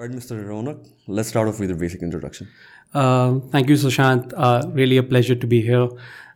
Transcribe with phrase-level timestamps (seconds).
[0.00, 0.42] Right, Mr.
[0.42, 0.78] Ronak,
[1.08, 2.48] let's start off with a basic introduction.
[2.94, 4.32] Uh, thank you, Sushant.
[4.34, 5.90] Uh, really a pleasure to be here.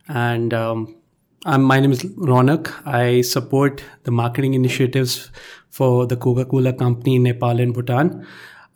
[0.07, 0.95] And um,
[1.43, 2.71] my name is Ronak.
[2.85, 5.31] I support the marketing initiatives
[5.71, 8.27] for the Coca Cola company in Nepal and Bhutan.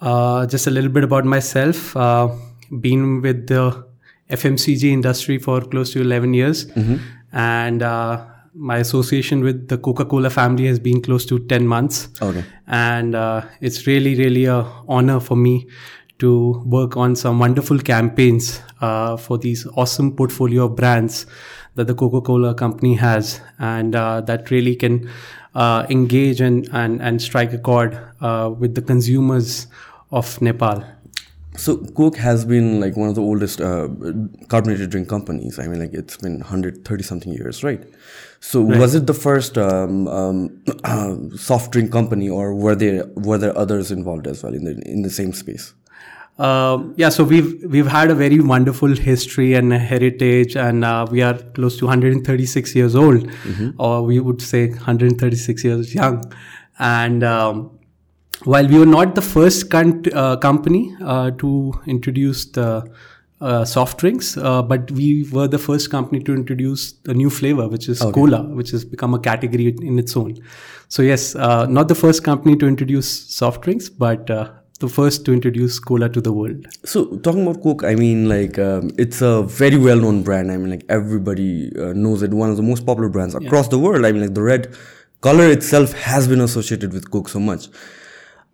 [0.02, 1.96] Uh, just a little bit about myself.
[1.96, 2.30] Uh,
[2.82, 3.86] been with the
[4.32, 6.66] FMCG industry for close to 11 years.
[6.66, 6.96] Mm-hmm.
[7.32, 12.10] And uh, my association with the Coca-Cola family has been close to 10 months.
[12.22, 12.44] Okay.
[12.68, 15.68] And uh, it's really, really a honor for me
[16.20, 21.26] to work on some wonderful campaigns uh, for these awesome portfolio of brands
[21.76, 25.10] that the Coca-Cola company has, and uh, that really can
[25.56, 29.68] uh, engage and, and and strike a chord uh, with the consumers
[30.12, 30.84] of Nepal.
[31.56, 33.90] So Coke has been like one of the oldest uh,
[34.48, 35.60] carbonated drink companies.
[35.60, 37.84] I mean, like it's been 130 something years, right?
[38.40, 38.80] So right.
[38.80, 43.92] was it the first um, um, soft drink company, or were there were there others
[43.92, 45.74] involved as well in the in the same space?
[46.38, 51.22] Uh, yeah, so we've we've had a very wonderful history and heritage, and uh, we
[51.22, 53.72] are close to 136 years old, mm-hmm.
[53.78, 56.32] or we would say 136 years young,
[56.80, 57.24] and.
[57.24, 57.72] Um,
[58.46, 62.90] while we were not the first con- uh, company uh, to introduce the
[63.42, 67.68] uh, soft drinks, uh, but we were the first company to introduce a new flavor,
[67.68, 68.12] which is okay.
[68.12, 70.36] cola, which has become a category in its own.
[70.88, 75.26] So yes, uh, not the first company to introduce soft drinks, but uh, the first
[75.26, 76.68] to introduce cola to the world.
[76.84, 80.52] So talking about Coke, I mean, like um, it's a very well-known brand.
[80.52, 82.34] I mean, like everybody knows it.
[82.34, 83.72] One of the most popular brands across yeah.
[83.72, 84.06] the world.
[84.06, 84.76] I mean, like the red
[85.22, 87.68] color itself has been associated with Coke so much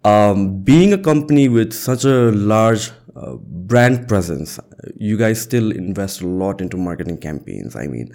[0.06, 4.59] um, being a company with such a large uh, brand presence,
[4.97, 7.75] you guys still invest a lot into marketing campaigns.
[7.75, 8.14] I mean,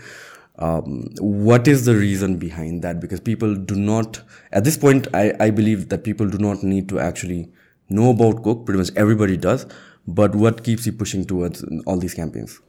[0.59, 3.01] um, what is the reason behind that?
[3.01, 4.21] Because people do not,
[4.53, 7.51] at this point, I, I believe that people do not need to actually
[7.89, 8.67] know about Coke.
[8.67, 9.67] Pretty much everybody does.
[10.07, 12.61] But what keeps you pushing towards all these campaigns?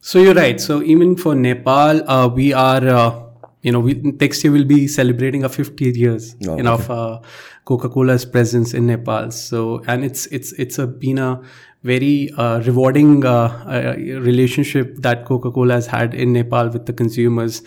[0.00, 0.60] So you're right.
[0.60, 3.22] So even for Nepal, uh, we are, uh,
[3.62, 6.84] you know, we, next year we'll be celebrating our 50 years oh, you know, okay.
[6.84, 7.20] of uh,
[7.64, 9.30] Coca-Cola's presence in Nepal.
[9.30, 11.40] So, and it's it's it's a been a
[11.84, 13.30] very uh, rewarding uh,
[13.66, 17.62] uh, relationship that Coca-Cola has had in Nepal with the consumers,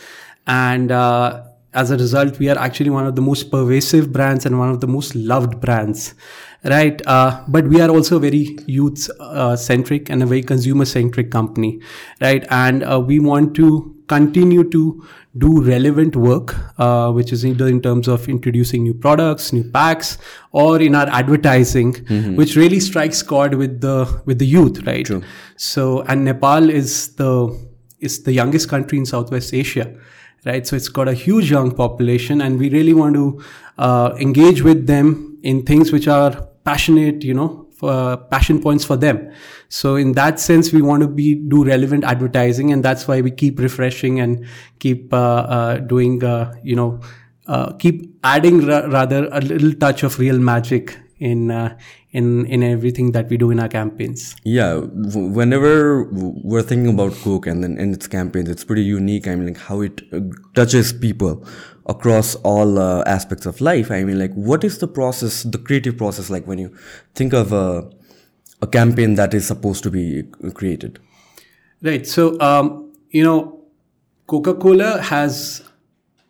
[0.47, 4.57] and uh, as a result, we are actually one of the most pervasive brands and
[4.59, 6.15] one of the most loved brands
[6.63, 7.01] right?
[7.05, 11.79] Uh, but we are also very youth uh, centric and a very consumer centric company
[12.21, 12.45] right?
[12.49, 15.05] And uh, we want to continue to
[15.37, 20.17] do relevant work, uh, which is either in terms of introducing new products, new packs,
[20.51, 22.35] or in our advertising, mm-hmm.
[22.35, 25.05] which really strikes chord with the with the youth, right?
[25.05, 25.23] True.
[25.57, 27.57] So, and Nepal is the
[27.99, 29.93] is the youngest country in Southwest Asia,
[30.45, 30.65] right?
[30.65, 33.43] So it's got a huge young population, and we really want to
[33.77, 39.31] uh, engage with them in things which are passionate, you know, passion points for them.
[39.69, 43.31] So in that sense, we want to be do relevant advertising, and that's why we
[43.31, 44.45] keep refreshing and
[44.79, 46.99] keep uh, uh, doing, uh, you know,
[47.47, 51.77] uh, keep adding ra- rather a little touch of real magic in uh,
[52.11, 54.35] in in everything that we do in our campaigns.
[54.43, 59.27] Yeah, whenever we're thinking about Coke and then in its campaigns, it's pretty unique.
[59.27, 60.01] I mean, like how it
[60.55, 61.45] touches people
[61.87, 63.91] across all uh, aspects of life.
[63.91, 66.75] I mean, like, what is the process, the creative process like when you
[67.15, 67.89] think of a,
[68.61, 70.99] a campaign that is supposed to be created?
[71.81, 72.05] Right.
[72.05, 73.63] So, um, you know,
[74.27, 75.63] Coca Cola has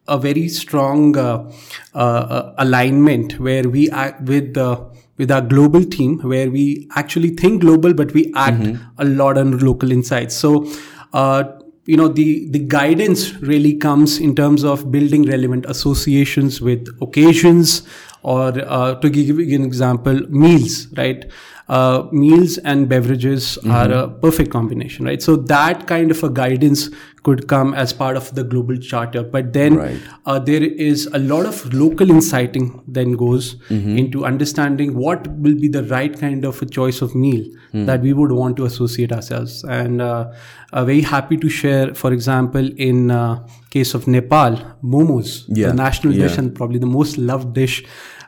[0.08, 1.52] a very strong uh,
[1.94, 7.30] uh, uh, alignment where we act with the with our global team, where we actually
[7.30, 9.02] think global, but we act mm-hmm.
[9.02, 10.36] a lot on local insights.
[10.36, 10.72] So,
[11.12, 11.44] uh,
[11.88, 17.82] you know the the guidance really comes in terms of building relevant associations with occasions
[18.24, 21.32] or uh, to give you an example meals right
[21.70, 23.72] uh, meals and beverages mm-hmm.
[23.72, 26.90] are a perfect combination right so that kind of a guidance
[27.24, 30.00] could come as part of the global charter but then right.
[30.26, 33.98] uh, there is a lot of local inciting then goes mm-hmm.
[33.98, 37.86] into understanding what will be the right kind of a choice of meal mm.
[37.86, 40.32] that we would want to associate ourselves and uh,
[40.74, 45.68] very happy to share for example in uh, case of nepal momos yeah.
[45.68, 46.28] the national yeah.
[46.28, 47.84] dish and probably the most loved dish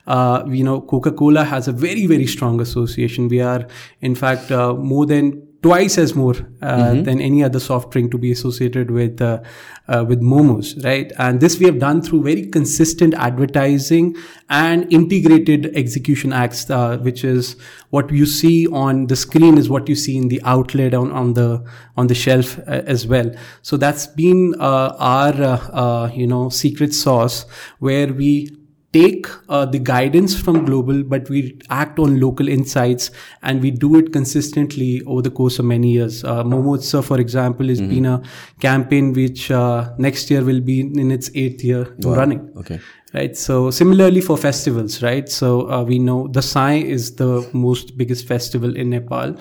[0.08, 3.28] uh, you know, Coca-Cola has a very, very strong association.
[3.28, 3.68] We are,
[4.02, 7.04] in fact, uh, more than twice as more uh, mm-hmm.
[7.04, 9.42] than any other soft drink to be associated with uh,
[9.90, 14.16] uh, with momos right and this we have done through very consistent advertising
[14.50, 17.58] and integrated execution acts uh, which is
[17.90, 21.34] what you see on the screen is what you see in the outlet on, on
[21.34, 21.64] the
[21.98, 23.30] on the shelf uh, as well
[23.62, 27.46] so that's been uh, our you know secret sauce
[27.80, 28.50] where we
[28.92, 33.12] take uh, the guidance from global, but we act on local insights
[33.44, 36.24] and we do it consistently over the course of many years.
[36.24, 38.22] Uh, Momotsa, for example, has been a
[38.60, 42.16] campaign which uh, next year will be in its eighth year Wow.
[42.16, 42.52] running.
[42.58, 42.80] Okay.
[43.14, 43.36] Right.
[43.36, 45.28] So similarly for festivals, right?
[45.30, 49.36] So uh, we know the Sai is the most biggest festival in Nepal,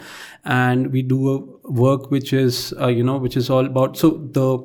[0.45, 4.11] and we do a work which is uh, you know which is all about so
[4.33, 4.59] the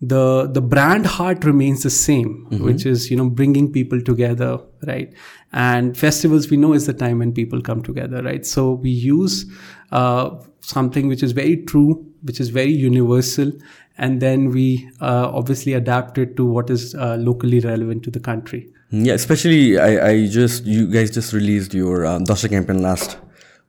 [0.00, 5.12] the the brand heart remains the same, which is you know bringing people together, right?
[5.52, 8.46] And festivals we know is the time when people come together, right?
[8.46, 9.44] So we use
[9.92, 13.52] uh, something which is very true, which is very universal,
[13.98, 18.20] and then we uh, obviously adapt it to what is uh, locally relevant to the
[18.20, 18.72] country.
[18.90, 23.18] Yeah, especially I, I just you guys just released your um, Dasha campaign last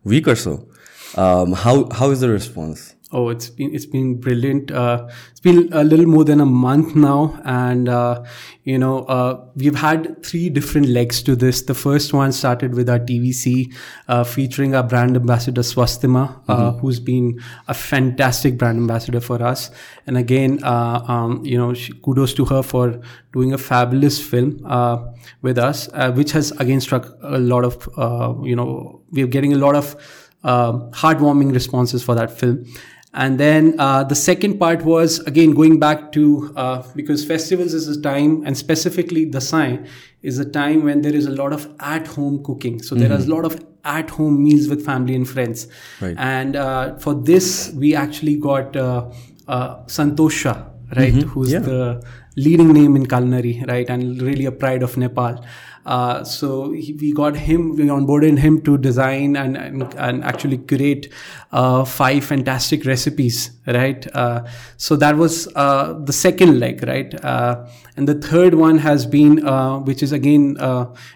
[0.05, 0.67] week or so.
[1.15, 2.90] Um, how how is the response?
[3.13, 4.71] Oh, it's been it's been brilliant.
[4.71, 8.23] Uh, it's been a little more than a month now, and uh,
[8.63, 11.61] you know uh, we've had three different legs to this.
[11.63, 13.73] The first one started with our TVC,
[14.07, 19.71] uh, featuring our brand ambassador Swastima, uh, who's been a fantastic brand ambassador for us.
[20.07, 23.01] And again, uh, um, you know, she, kudos to her for
[23.33, 25.03] doing a fabulous film uh,
[25.41, 29.51] with us, uh, which has again struck a lot of uh, you know we're getting
[29.51, 29.97] a lot of
[30.43, 32.65] uh, heartwarming responses for that film.
[33.13, 37.87] And then uh, the second part was again going back to uh, because festivals is
[37.87, 39.87] a time, and specifically the sign
[40.21, 42.81] is a time when there is a lot of at-home cooking.
[42.81, 45.67] So there is a lot of at-home meals with family and friends.
[45.99, 46.15] Right.
[46.17, 49.09] And uh, for this, we actually got uh,
[49.47, 51.59] uh, Santosha, right, who's Yeah.
[51.59, 52.01] the
[52.37, 55.43] leading name in culinary, right, and really a pride of Nepal.
[55.85, 60.57] Uh, so he, we got him, we onboarded him to design and and, and actually
[60.57, 61.11] create
[61.51, 64.07] uh, five fantastic recipes, right?
[64.15, 64.43] Uh,
[64.77, 67.13] so that was uh, the second leg, right?
[67.25, 67.65] Uh,
[67.97, 69.37] and the third one has been,
[69.85, 70.55] which is again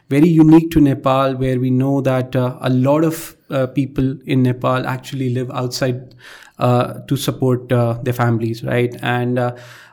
[0.09, 3.35] very unique to Nepal, where we know that a lot of
[3.75, 6.15] people in Nepal actually live outside
[6.59, 8.95] to support their families, right?
[9.01, 9.39] And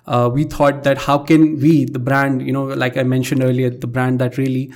[0.07, 3.71] uh, we thought that how can we, the brand, you know, like I mentioned earlier,
[3.71, 4.73] the brand that really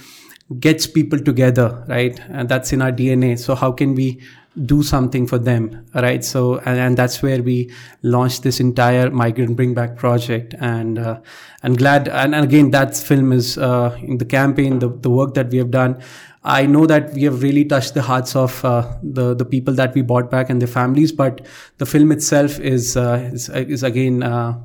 [0.60, 2.20] gets people together, right?
[2.28, 3.38] And that's in our DNA.
[3.38, 4.20] So how can we
[4.64, 6.24] do something for them, right?
[6.24, 7.70] So and, and that's where we
[8.02, 10.54] launched this entire migrant bring back project.
[10.60, 11.20] And uh,
[11.62, 15.34] and glad and, and again that film is uh, in the campaign, the the work
[15.34, 16.00] that we have done.
[16.44, 19.94] I know that we have really touched the hearts of uh, the the people that
[19.94, 21.44] we brought back and their families, but
[21.78, 24.58] the film itself is uh, is, is again uh,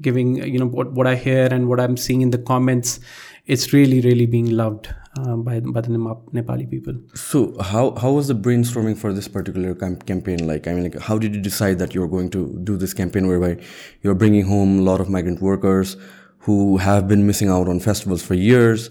[0.00, 3.00] giving you know what what I hear and what I'm seeing in the comments.
[3.46, 4.88] It's really really being loved
[5.18, 6.94] uh, by by the Nepali people.
[7.14, 10.66] So how how was the brainstorming for this particular cam- campaign like?
[10.66, 13.62] I mean, like, how did you decide that you're going to do this campaign whereby
[14.02, 15.96] you're bringing home a lot of migrant workers
[16.40, 18.90] who have been missing out on festivals for years,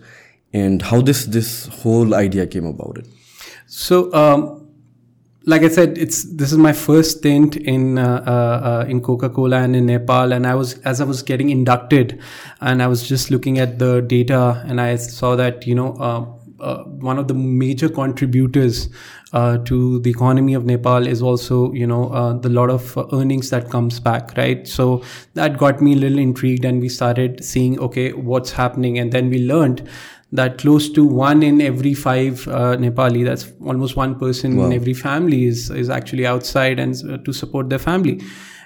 [0.54, 3.08] and how this this whole idea came about it?
[3.68, 4.67] So, um,
[5.48, 9.30] like I said, it's this is my first stint in uh, uh, uh, in Coca
[9.30, 12.20] Cola and in Nepal, and I was as I was getting inducted,
[12.60, 15.94] and I was just looking at the data, and I saw that you know.
[15.94, 16.26] Uh,
[16.60, 18.90] uh, one of the major contributors
[19.66, 24.00] to the economy of Nepal is also, you know, the lot of earnings that comes
[24.00, 24.68] back, right?
[24.68, 25.04] So
[25.36, 29.30] that got me a little intrigued, and we started seeing, okay, what's happening, and then
[29.30, 29.88] we learned
[30.32, 34.94] that close to one in every five uh, Nepali, that's almost one person in every
[34.94, 38.22] family, is is actually outside and uh, to support their family.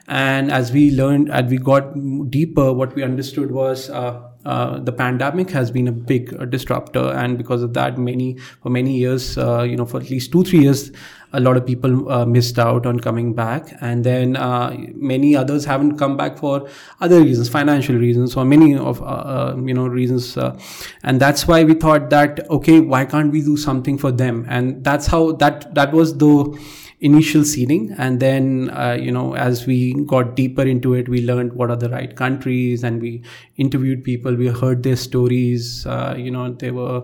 [0.08, 1.94] And as we learned, as we got
[2.30, 7.12] deeper, what we understood was uh, uh, the pandemic has been a big uh, disruptor,
[7.12, 10.44] and because of that, many for many years, uh, you know, for at least two
[10.44, 10.92] three years,
[11.34, 15.66] a lot of people uh, missed out on coming back, and then uh, many others
[15.66, 16.68] haven't come back for
[17.00, 20.58] other reasons, financial reasons, or many of uh, uh, you know reasons, uh,
[21.04, 24.46] and that's why we thought that okay, why can't we do something for them?
[24.50, 26.60] And that's how that that was the
[27.02, 27.94] initial seeding.
[27.98, 31.76] And then uh, you know as we got deeper into it we learned what are
[31.76, 33.24] the right countries and we
[33.58, 34.36] interviewed people.
[34.36, 37.04] We heard their stories uh, you know they were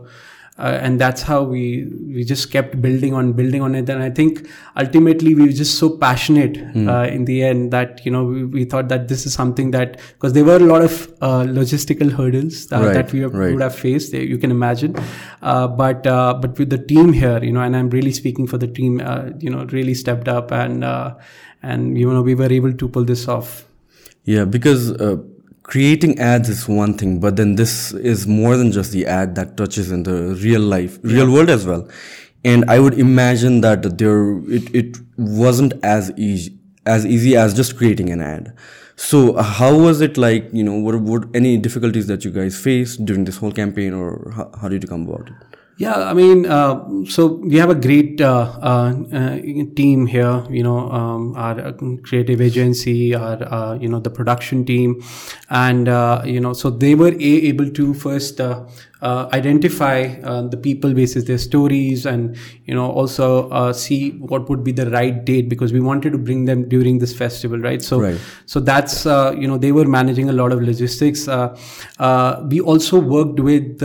[0.57, 1.85] uh, and that's how we
[2.15, 3.89] we just kept building on building on it.
[3.89, 8.11] And i think ultimately we were just so passionate uh, in the end that you
[8.11, 11.13] know we, we thought that this is something that because there were a lot of
[11.21, 13.51] uh, logistical hurdles that, Right, that we have, right.
[13.53, 14.95] would have faced eh, you can imagine.
[15.41, 18.57] Uh, but uh, but with the team here you know and i'm really speaking for
[18.57, 21.13] the team uh, you know really stepped up and uh,
[21.61, 23.65] and you know we were able to pull this off.
[24.23, 25.17] Yeah, because uh,
[25.67, 29.57] creating ads is one thing, but then this is more than just the ad that
[29.57, 31.87] touches in the real life, real world as well.
[32.43, 37.77] And I would imagine that there it, it wasn't as easy as easy as just
[37.77, 38.55] creating an ad.
[38.95, 40.49] So uh, how was it like?
[40.53, 44.31] You know, what what any difficulties that you guys faced during this whole campaign, or
[44.35, 45.57] how, how did you come about it?
[45.79, 49.37] Yeah, I mean, uh, so we have a great uh, uh, uh
[49.75, 50.43] team here.
[50.49, 55.03] You know, um, our uh, creative agency, our uh, you know the production team,
[55.51, 55.85] and
[56.25, 58.41] you know, so they were able to first
[59.01, 62.35] uh, identify uh, the people basis their stories and
[62.65, 66.17] you know also uh, see what would be the right date because we wanted to
[66.17, 67.83] bring them during this festival right?
[67.83, 68.19] So right.
[68.47, 71.27] so that's uh, you know they were managing a lot of logistics.
[71.27, 71.55] Uh,
[71.99, 73.79] uh, we also worked with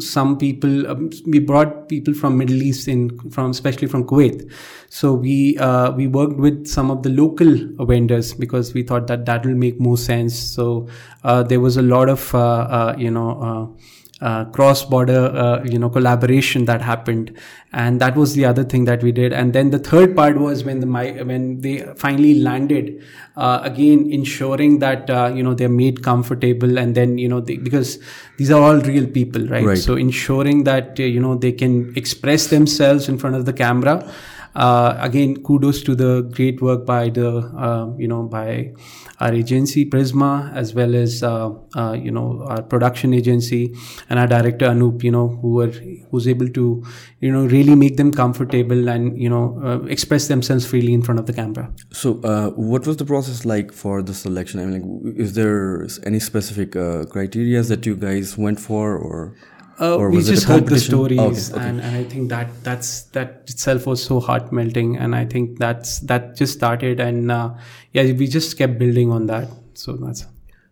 [0.00, 4.52] some people um, we brought people from middle east in from especially from kuwait.
[4.90, 5.56] So we
[5.96, 9.80] we worked with some of the local vendors because we thought that that will make
[9.80, 10.38] more sense.
[10.38, 10.88] So
[11.22, 13.74] there was a lot of you know
[14.20, 17.36] uh, cross-border uh, you know collaboration that happened.
[17.72, 19.32] And that was the other thing that we did.
[19.32, 23.02] And then the third part was when the when they finally landed
[23.36, 27.56] uh, again ensuring that uh, you know they're made comfortable and then you know they,
[27.56, 27.98] because
[28.38, 29.78] these are all real people right, right.
[29.78, 34.12] so ensuring that uh, you know they can express themselves in front of the camera
[34.54, 38.72] uh, again kudos to the great work by the you know by
[39.20, 43.74] our agency Prisma, as well as uh, uh, you know our production agency
[44.08, 45.72] and our director Anoop, you know, who were
[46.10, 46.82] who's able to
[47.20, 51.20] you know really make them comfortable and you know uh, express themselves freely in front
[51.20, 51.70] of the camera.
[51.92, 54.60] So, uh, what was the process like for the selection?
[54.60, 59.34] I mean, like, is there any specific uh, criteria that you guys went for, or
[59.80, 61.68] uh, we just heard the stories, oh, okay.
[61.68, 65.58] And, and I think that that's that itself was so heart melting, and I think
[65.58, 67.54] that's that just started, and uh,
[67.92, 69.48] yeah, we just kept building on that.
[69.74, 70.26] So that's.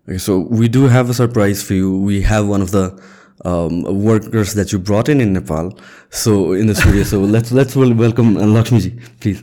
[0.06, 1.98] Okay, so we do have a surprise for you.
[1.98, 3.02] We have one of the
[3.44, 5.78] um, workers that you brought in in Nepal,
[6.10, 7.02] so in the studio.
[7.04, 9.42] so let's let's welcome uh, Lakshmiji, please.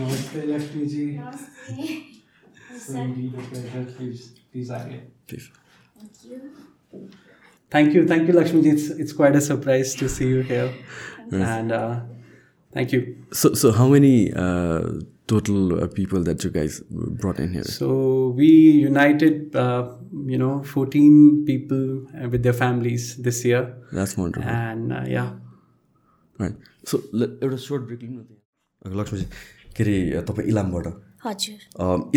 [0.00, 1.04] Namaste, Lakshmi ji.
[1.18, 2.20] Namaste.
[2.78, 3.84] so indeed a pleasure.
[3.96, 5.10] Please, please again.
[5.26, 5.50] Please.
[5.98, 6.40] Thank you.
[7.70, 8.70] Thank you, thank you, Lakshmi ji.
[8.70, 10.72] It's, it's quite a surprise to see you here,
[11.30, 12.00] and uh,
[12.72, 13.16] thank you.
[13.32, 14.82] So, so how many uh,
[15.28, 17.62] total uh, people that you guys brought in here?
[17.64, 19.92] So we united, uh,
[20.26, 23.76] you know, 14 people uh, with their families this year.
[23.92, 24.50] That's wonderful.
[24.50, 25.30] And uh, yeah.
[26.38, 26.54] Right.
[26.84, 28.02] So let, let us short break.
[28.02, 29.26] Okay, Lakshmi.
[29.76, 30.86] के अरे तपाईँ इलामबाट?
[31.24, 31.58] हजुर।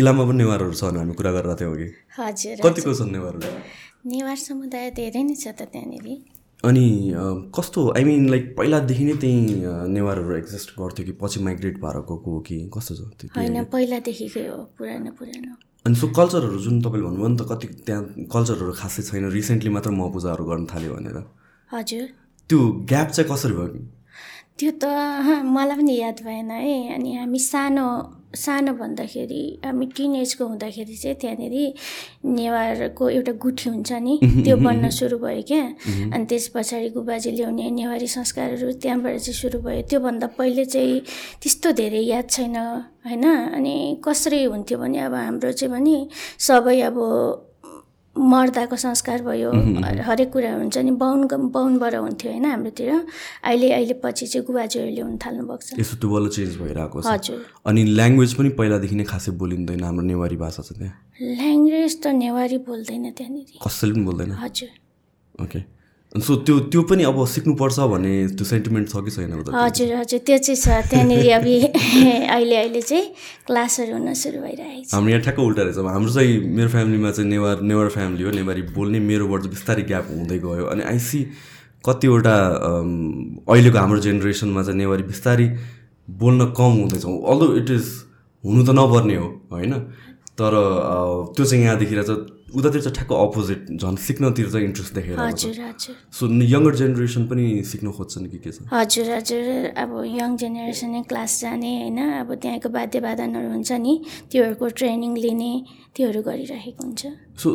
[0.00, 1.88] इलाममा पनि नेवारहरू छ भने हामी कुरा गरेर थियौँ कि?
[2.18, 3.48] हजुर कतिको छन् नेवारहरू?
[4.06, 6.08] नेवार समुदाय धेरै नै छ त त्यहाँनिर।
[6.64, 6.84] अनि
[7.52, 11.12] कस्तो आई मिन लाइक पहिलादेखि नै त्यहीँ नेवारहरू एक्जिस्ट गर्थ्यो कि?
[11.20, 12.56] पछि माइग्रेट भएर गएको हो कि?
[12.72, 15.52] कस्तो छ होइन पहिलादेखिकै हो पुरानो पुरानो।
[15.84, 19.90] अनि सो कल्चरहरू जुन तपाईँले भन्नुभयो नि त कति त्यहाँ कल्चरहरू खासै छैन। रिसेन्टली मात्र
[19.92, 21.18] म पूजाहरू गर्न थाल्यो भनेर।
[21.72, 22.04] हजुर।
[22.48, 22.58] त्यो
[22.88, 23.68] ग्याप चाहिँ कसरी भयो?
[24.58, 24.84] त्यो त
[25.54, 27.86] मलाई पनि याद भएन है। अनि हामी सानो
[28.34, 31.54] सानो भन्दाखेरि हामी टिन एजको हुँदाखेरि चाहिँ त्यहाँनिर
[32.26, 35.62] नेवारको एउटा गुठी हुन्छ नि त्यो बन्न सुरु भयो क्या।
[36.14, 41.00] अनि त्यस पछाडि गुबाजे ल्याउने नेवारी संस्कारहरू त्यहाँबाट चाहिँ सुरु भयो। त्योभन्दा पहिले चाहिँ
[41.42, 42.56] त्यस्तो धेरै याद छैन
[43.06, 43.24] होइन।
[43.58, 43.74] अनि
[44.06, 45.96] कसरी हुन्थ्यो भने अब हाम्रो चाहिँ भने
[46.38, 46.96] सबै अब
[48.16, 49.50] मर्दाको संस्कार भयो
[50.06, 52.90] हरेक कुरा हुन्छ नि बाहुन बाहुनबाट हुन्थ्यो होइन हाम्रोतिर।
[53.42, 57.84] अहिले अहिले पछि चाहिँ गुवाजीहरूले हुन थाल्नु भएको छ। यसो चेन्ज भइरहेको छ। हजुर। अनि
[57.98, 63.10] ल्याङ्ग्वेज पनि पहिलादेखि नै खासै बोलिँदैन हाम्रो नेवारी भाषा छ त्यहाँ। ल्याङ्ग्वेज त नेवारी बोल्दैन
[63.18, 64.30] त्यहाँनिर। कसैले पनि बोल्दैन?
[64.42, 64.70] हजुर।
[65.42, 65.73] ओके
[66.14, 70.38] सो त्यो त्यो पनि अब सिक्नुपर्छ भन्ने त्यो सेन्टिमेन्ट छ कि छैन हजुर हजुर त्यो
[70.38, 71.42] चाहिँ छ। त्यहाँनिर अब
[72.38, 73.04] अहिले अहिले चाहिँ
[73.46, 77.30] क्लासहरू हुन सुरु भइरहेको छ हाम्रो यहाँ ठ्याक्क उल्टा रहेछ। हाम्रो चाहिँ मेरो फ्यामिलीमा चाहिँ
[77.30, 81.20] नेवार नेवार फ्यामिली हो। नेवारी बोल्ने मेरोबाट चाहिँ बिस्तारै ग्याप हुँदै गयो। अनि आइसी
[81.82, 82.36] कतिवटा
[83.50, 85.46] अहिलेको हाम्रो जेनेरेसनमा चाहिँ नेवारी बिस्तारै
[86.22, 87.86] बोल्न कम हुँदैछ। अल्दो इट इज
[88.44, 89.72] हुनु त नपर्ने हो होइन?
[90.38, 90.52] तर
[91.34, 92.22] त्यो चाहिँ यहाँ देखेर चाहिँ
[92.54, 96.22] उतातिर चाहिँ ठ्याक्क अपोजिट झन् सिक्नतिर चाहिँ इन्ट्रेस्ट देखेर हजुर हजुर। सो
[96.54, 98.58] यङ्गर जेनेरेसन पनि सिक्न खोज्छन् कि के छ?
[98.72, 99.46] हजुर हजुर।
[99.82, 102.00] अब यङ जेनेरेसनै क्लास जाने होइन?
[102.22, 103.92] अब त्यहाँको वाद्य वादनहरू हुन्छ नि
[104.30, 105.52] त्योहरूको ट्रेनिङ लिने
[105.94, 107.02] त्योहरू गरिरहेको हुन्छ।
[107.42, 107.48] सो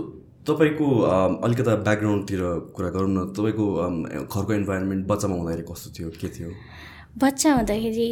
[0.48, 0.86] तपाईँको
[1.46, 2.42] अलिकता ब्याकग्राउन्डतिर
[2.76, 3.66] कुरा गरौँ न। तपाईँको
[4.28, 6.10] घरको इन्भाइरोमेन्ट बच्चामा हुँदाखेरि कस्तो थियो?
[6.20, 6.50] के थियो?
[7.20, 8.12] बच्चा हुँदाखेरि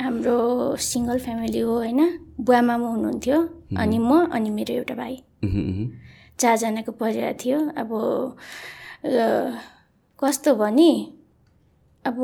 [0.00, 0.36] हाम्रो
[0.80, 2.00] सिङ्गल फ्यामिली हो होइन?
[2.40, 3.38] बुवा मामा हुनुहुन्थ्यो
[3.78, 5.14] अनि म अनि मेरो एउटा भाइ।
[6.38, 7.90] चारजनाको परिवार थियो। अब
[10.18, 10.90] कस्तो भने
[12.04, 12.16] अब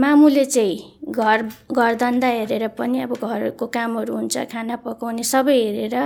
[0.00, 0.76] मामुले चाहिँ
[1.10, 1.42] घर
[1.72, 5.96] घरधन्दा हेरेर पनि अब घरको कामहरू हुन्छ खाना पकाउने सबै हेरेर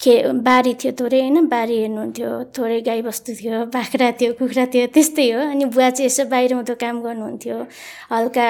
[0.00, 0.14] खे
[0.46, 5.40] बारी थियो थोरै होइन बारी हेर्नुहुन्थ्यो थोरै गाईबस्तु थियो बाख्रा थियो कुखुरा थियो त्यस्तै हो।
[5.52, 7.56] अनि बुवा चाहिँ यसो बाहिर उँधो काम गर्नुहुन्थ्यो।
[8.12, 8.46] हल्का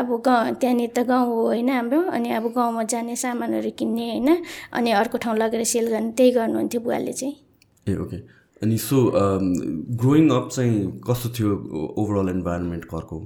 [0.00, 4.28] अब गाउँ त्यहाँनिर त गाउँ हो होइन हाम्रो। अनि अब गाउँमा जाने सामानहरू किन्ने होइन।
[4.72, 7.34] अनि अर्को ठाउँ लगेर सेल गर्ने त्यही गर्नुहुन्थ्यो बुवाले चाहिँ।
[7.86, 8.16] ए ओके।
[8.62, 8.98] अनि सो
[10.02, 11.50] ग्रोइङ अप चाहिँ कस्तो थियो
[11.96, 13.18] ओभरअल इन्भाइरोमेन्ट घरको?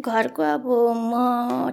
[0.00, 0.64] घरको अब
[1.12, 1.14] म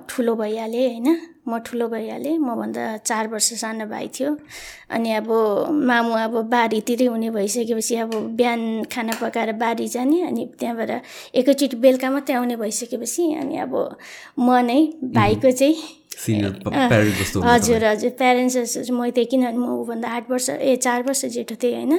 [0.09, 1.07] ठुलो भइहालेँ होइन।
[1.47, 4.35] म ठुलो भइहालेँ मभन्दा चार वर्ष सानो भाइ थियो।
[4.91, 5.29] अनि अब
[5.89, 10.91] मामु अब बारीतिरै हुने भइसकेपछि अब बिहान खाना पकाएर बारी जाने अनि त्यहाँबाट
[11.39, 13.73] एकैचोटि बेलुका मात्रै आउने भइसकेपछि अनि अब
[14.39, 14.81] म नै
[15.15, 15.75] भाइको चाहिँ
[16.17, 18.09] सिनियर प्यारेन्ट जस्तो हजुर हजुर.
[18.17, 21.93] प्यारेन्ट्स म थिएँ किनभने म ऊभन्दा आठ वर्ष ए चार वर्ष जेठो थिएँ होइन?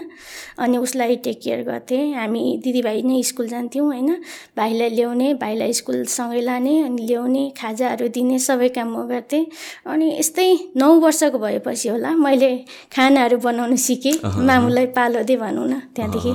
[0.59, 4.11] अनि उसलाई टेक केयर गर्थेँ। हामी दिदीभाइ नै स्कुल जान्थ्यौँ होइन?
[4.59, 9.45] भाइलाई ल्याउने भाइलाई स्कुलसँगै लाने अनि ल्याउने खाजाहरू दिने सबै काम म गर्थेँ।
[9.87, 12.53] अनि यस्तै नौ वर्षको भएपछि होला मैले
[12.91, 16.33] खानाहरू बनाउनु सिकेँ। मामुलाई पालो दे भनौँ न त्यहाँदेखि।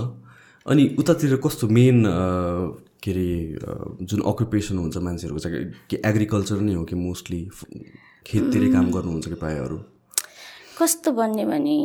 [0.65, 1.97] अनि उतातिर कस्तो मेन
[3.03, 7.41] के अरे जुन अकुपेसन हुन्छ मान्छेहरूको चाहिँ के एग्रिकल्चर नै हो कि मोस्टली
[8.25, 9.77] खेततिरै काम गर्नुहुन्छ कि प्रायःहरू?
[10.79, 11.77] कस्तो भन्ने भने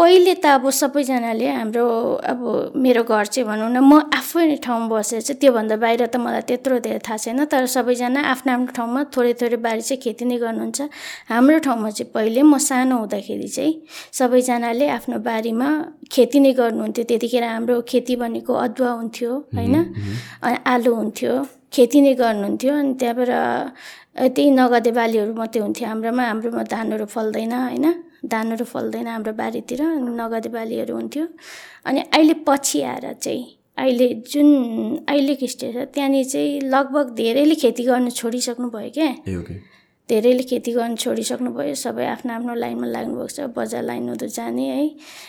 [0.00, 1.84] पहिले त अब सबैजनाले हाम्रो
[2.24, 2.40] अब
[2.72, 6.78] मेरो घर चाहिँ भनौँ न म आफै ठाउँमा बसेर चाहिँ त्योभन्दा बाहिर त मलाई त्यत्रो
[6.88, 10.80] धेरै थाहा छैन तर सबैजना आफ्नो आफ्नो ठाउँमा थोरै थोरै बारी चाहिँ खेती नै गर्नुहुन्छ।
[11.28, 13.72] हाम्रो ठाउँमा चाहिँ पहिले म सानो हुँदाखेरि चाहिँ
[14.16, 15.68] सबैजनाले आफ्नो बारीमा
[16.08, 19.76] खेती नै गर्नुहुन्थ्यो। त्यतिखेर हाम्रो खेती भनेको अदुवा हुन्थ्यो होइन?
[20.40, 21.32] अनि आलु हुन्थ्यो
[21.76, 23.30] खेती नै गर्नुहुन्थ्यो। अनि त्यहाँबाट
[24.32, 27.86] त्यही नगदे बालीहरू मात्रै हुन्थ्यो हाम्रोमा हाम्रोमा धानहरू फल्दैन होइन?
[28.26, 29.82] धानहरू फल्दैन हाम्रो बारीतिर
[30.20, 31.26] नगदे बालीहरू हुन्थ्यो।
[31.86, 33.44] अनि अहिले पछि आएर चाहिँ
[33.78, 34.48] अहिले जुन
[35.08, 39.10] अहिलेको स्टेज छ त्यहाँनिर चाहिँ लगभग धेरैले खेती गर्नु छोडिसक्नु भयो क्या
[40.08, 44.86] धेरैले खेती गर्नु छोडिसक्नु भयो सबै आफ्नो आफ्नो लाइनमा लाग्नुभएको छ बजार लाइनहरू जाने है।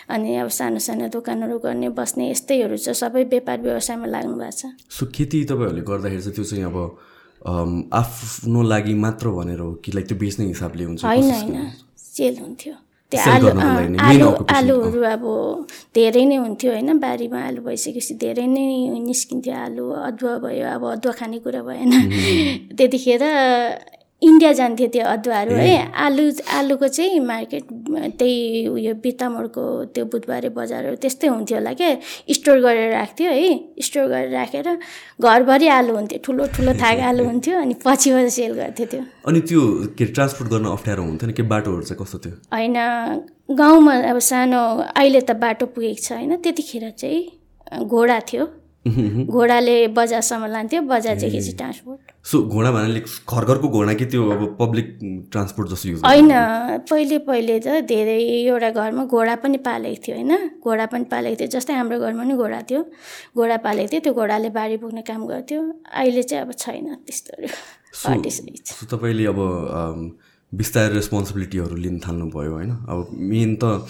[0.10, 4.74] अनि अब सानो सानो दोकानहरू गर्ने बस्ने यस्तैहरू छ सबै व्यापार व्यवसायमा लाग्नु भएको छ।
[4.90, 6.78] सो खेती तपाईँहरूले गर्दाखेरि चाहिँ त्यो चाहिँ अब
[7.94, 11.72] आफ्नो लागि मात्र भनेर हो कि लाइक त्यो बेच्ने हिसाबले हुन्छ होइन होइन।
[12.16, 12.74] सेल हुन्थ्यो।
[13.12, 13.50] त्यो आलु
[14.10, 14.28] आलु
[14.58, 15.24] आलुहरू अब
[15.96, 18.66] धेरै नै हुन्थ्यो होइन बारीमा आलु भइसकेपछि धेरै नै
[19.08, 21.92] निस्किन्थ्यो आलु अदुवा भयो अब अदुवा खाने कुरा भएन।
[22.78, 23.24] त्यतिखेर
[24.22, 26.24] इन्डिया जान्थ्यो त्यो अदुवाहरू है। आलु
[26.58, 27.66] आलुको चाहिँ मार्केट
[28.20, 31.90] त्यही उयो बितामोडको त्यो बुधबारे बजारहरू त्यस्तै हुन्थ्यो होला क्या।
[32.38, 33.50] स्टोर गरेर राख्थ्यो है।
[33.82, 34.68] स्टोर गरेर राखेर
[35.26, 39.62] घरभरि आलु हुन्थ्यो ठुलो ठुलो थाक आलु हुन्थ्यो अनि पछिबाट सेल गर्थ्यो त्यो। अनि त्यो
[39.98, 41.34] के ट्रान्सपोर्ट गर्न अप्ठ्यारो हुन्थ्यो नि?
[41.34, 42.36] के बाटोहरू चाहिँ कस्तो थियो?
[42.54, 42.78] होइन
[43.58, 44.62] गाउँमा अब सानो
[45.02, 48.46] अहिले त बाटो पुगेको छ होइन। त्यतिखेर चाहिँ घोडा थियो।
[48.82, 54.42] घोडाले बजारसम्म लान्थ्यो बजारदेखि चाहिँ ट्रान्सपोर्ट। सो घोडा भन्नाले घर घरको घोडा कि त्यो अब
[54.60, 54.88] पब्लिक
[55.32, 56.32] ट्रान्सपोर्ट जस्तो युज होइन
[56.90, 60.34] पहिले पहिले त धेरैवटा घरमा घोडा पनि पालेको थियो होइन?
[60.66, 62.82] घोडा पनि पालेको थियो जस्तै हाम्रो घरमा पनि घोडा थियो।
[63.38, 65.62] घोडा पालेको थियो त्यो घोडाले बारी पुग्ने काम गर्थ्यो।
[65.94, 67.06] अहिले चाहिँ अब छैन
[67.94, 69.40] सो तपाईँले अब
[70.52, 72.72] बिस्तारै रेस्पोन्सिबिलिटीहरू लिन थाल्नुभयो होइन?
[72.90, 73.86] अब मेन त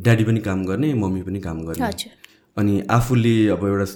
[0.00, 2.12] ड्याडी पनि काम गर्ने मम्मी पनि काम गर्ने। हजुर।
[2.56, 3.86] अनि आफूले अब एउटा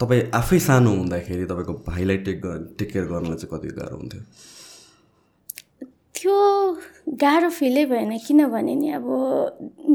[0.00, 2.42] तपाईँ आफै सानो हुँदाखेरि तपाईँको भाइलाई टेक
[2.78, 4.22] टेक केयर गर्नलाई चाहिँ कति गाह्रो हुन्थ्यो?
[6.16, 6.36] त्यो
[7.20, 9.04] गाह्रो फिलै भएन किनभने नि अब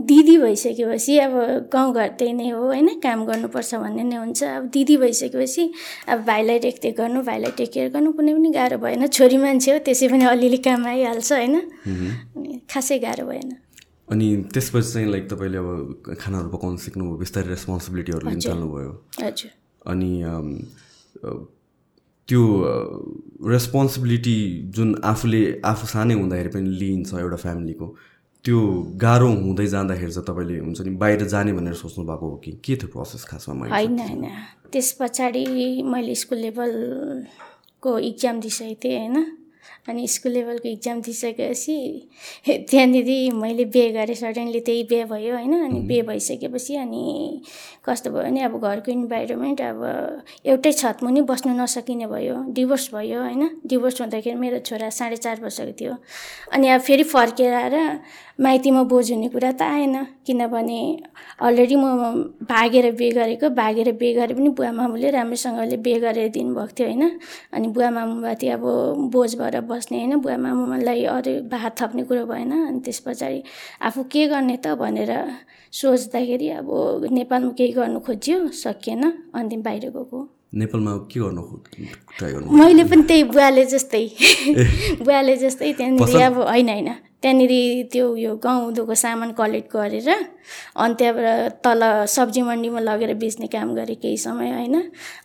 [0.09, 1.33] दिदी भइसकेपछि अब
[1.73, 2.89] गाउँघर त्यही नै हो होइन?
[3.01, 5.63] काम गर्नुपर्छ भन्ने नै हुन्छ। अब दिदी भइसकेपछि
[6.07, 9.77] अब भाइलाई रेखदेख गर्नु भाइलाई टेक केयर गर्नु कुनै पनि गाह्रो भएन। छोरी मान्छे हो
[9.85, 11.55] त्यसै पनि अलिअलि काम आइहाल्छ होइन?
[12.69, 13.49] खासै गाह्रो भएन।
[14.11, 18.91] अनि त्यसपछि चाहिँ लाइक तपाईँले अब खानाहरू पकाउन सिक्नुभयो बिस्तारै रेस्पोन्सिबिलिटीहरू लिन थाल्नुभयो।
[19.87, 20.11] अनि
[22.29, 22.41] त्यो
[23.47, 24.37] रेस्पोन्सिबिलिटी
[24.75, 27.87] जुन आफूले आफू सानै हुँदाखेरि पनि लिइन्छ एउटा फ्यामिलीको
[28.45, 28.59] त्यो
[28.97, 32.51] गाह्रो हुँदै जाँदाखेरि चाहिँ तपाईँले हुन्छ नि बाहिर जाने भनेर सोच्नु भएको हो कि?
[32.65, 33.67] के थियो प्रोसेस खासमा?
[33.69, 34.25] होइन होइन।
[34.71, 35.45] त्यस पछाडि
[35.83, 39.17] मैले स्कुल लेभलको इक्जाम दिइसकेको थिएँ होइन?
[39.89, 41.75] अनि स्कुल लेभलको इक्जाम दिइसकेपछि
[42.47, 45.53] त्यहाँनिर मैले बिहे गरेँ सडनली त्यही बिहे भयो होइन?
[45.65, 47.41] अनि बिहे भइसकेपछि अनि
[47.85, 49.81] कस्तो भयो भने अब घरको इन्भाइरोमेन्ट अब
[50.45, 53.49] एउटै छतमुनि बस्नु नसकिने भयो डिभोर्स भयो होइन?
[53.65, 55.95] डिभोर्स हुँदाखेरि मेरो छोरा साढे चार वर्षको थियो।
[56.53, 57.75] अनि अब फेरि फर्केर आएर
[58.41, 60.79] माइतीमा बोझ हुने कुरा त आएन। किनभने
[61.45, 61.85] अलरेडी म
[62.49, 67.03] भागेर बिहे गरेको भागेर बिहे गरे पनि बुवा मामुले राम्रोसँगले बिहे गरेर दिनुभएको थियो होइन?
[67.53, 68.63] अनि बुवा मामुमाथि अब
[69.13, 70.15] बोझ भएर बस्ने होइन?
[70.25, 73.43] बुवा मामुलाई अरू भात थप्ने कुरो भएन। अनि त्यस पछाडि
[73.81, 75.13] आफू के गर्ने त भनेर
[75.71, 76.69] सोच्दाखेरि अब
[77.11, 79.03] नेपालमा केही गर्नु खोज्यो सकिएन।
[79.37, 80.19] अन्तिम बाहिर गएको
[80.55, 81.41] नेपालमा के गर्नु
[82.17, 84.05] ट्राई गर्नु मैले पनि त्यही बुवाले जस्तै
[85.05, 86.91] बुवाले जस्तै त्यहाँनिर अब होइन होइन।
[87.23, 87.53] त्यहाँनिर
[87.91, 93.95] त्यो उयो गहुँदोको सामान कलेक्ट गरेर अनि त्यहाँबाट तल सब्जी मन्डीमा लगेर बेच्ने काम गरेँ
[93.95, 94.75] केही समय होइन।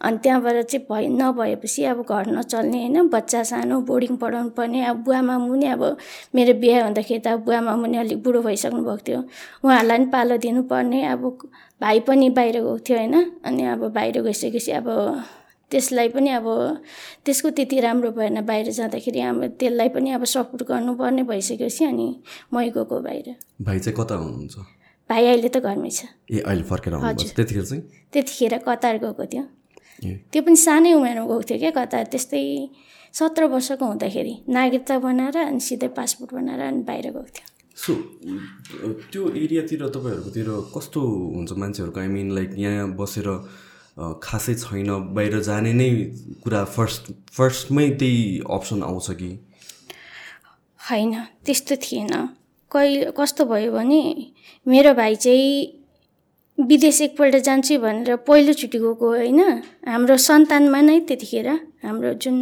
[0.01, 4.97] अनि त्यहाँबाट चाहिँ भए नभएपछि अब घर नचल्ने होइन। बच्चा सानो बोर्डिङ पढाउनु पर्ने। अब
[5.05, 5.83] बुवा मामु नि अब
[6.35, 9.21] मेरो बिहा हुँदाखेरि त बुवा मामु नि अलिक बुढो भइसक्नु भएको थियो।
[9.65, 11.23] उहाँहरूलाई पनि पालो दिनुपर्ने। अब
[11.81, 14.87] भाइ पनि बाहिर गएको थियो होइन। अनि अब बाहिर गइसकेपछि अब
[15.71, 16.47] त्यसलाई पनि अब
[17.27, 22.09] त्यसको त्यति राम्रो भएन बाहिर जाँदाखेरि अब त्यसलाई पनि अब सपोर्ट गर्नुपर्ने भइसकेपछि अनि
[22.55, 24.57] मै गएको बाहिर। भाइ चाहिँ कता हुनुहुन्छ?
[25.11, 26.95] भाइ अहिले त घरमै छ। ए अहिले फर्केर।
[27.35, 27.83] त्यतिखेर चाहिँ?
[28.13, 29.45] त्यतिखेर कतार गएको थियो।
[30.31, 32.43] त्यो पनि सानै उमेरमा गएको थियो क्या कतार त्यस्तै
[33.15, 37.93] सत्र वर्षको हुँदाखेरि। नागरिकता बनाएर अनि सिधै पासपोर्ट बनाएर अनि बाहिर गएको थियो। सो
[39.13, 41.01] त्यो एरियातिर तपाईँहरूकोतिर कस्तो
[41.37, 41.99] हुन्छ मान्छेहरूको?
[42.01, 43.29] आई मिन लाइक यहाँ बसेर
[43.97, 45.89] खासै छैन। बाहिर जाने नै
[46.45, 49.31] कुरा फर्स्ट फर्स्टमै त्यही अप्सन आउँछ कि?
[50.81, 51.13] होइन
[51.45, 52.13] त्यस्तो थिएन।
[52.71, 54.01] कहिले कस्तो भयो भने
[54.67, 55.49] मेरो भाइ चाहिँ
[56.59, 59.41] विदेश एकपल्ट जान्छु भनेर पहिलोचोटि गएको होइन।
[59.89, 61.49] हाम्रो सन्तानमा नै त्यतिखेर
[61.85, 62.37] हाम्रो जुन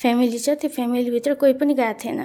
[0.00, 2.20] फ्यामिली छ त्यो फ्यामिलीभित्र कोही पनि गएको थिएन।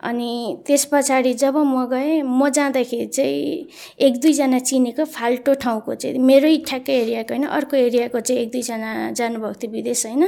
[0.00, 3.66] अनि त्यस पछाडि जब म गएँ म जाँदाखेरि चाहिँ
[3.98, 9.10] एक दुईजना चिनेको फाल्टो ठाउँको चाहिँ मेरै ठ्याक्कै एरियाको होइन अर्को एरियाको चाहिँ एक दुईजना
[9.12, 10.24] जानुभएको थियो विदेश होइन।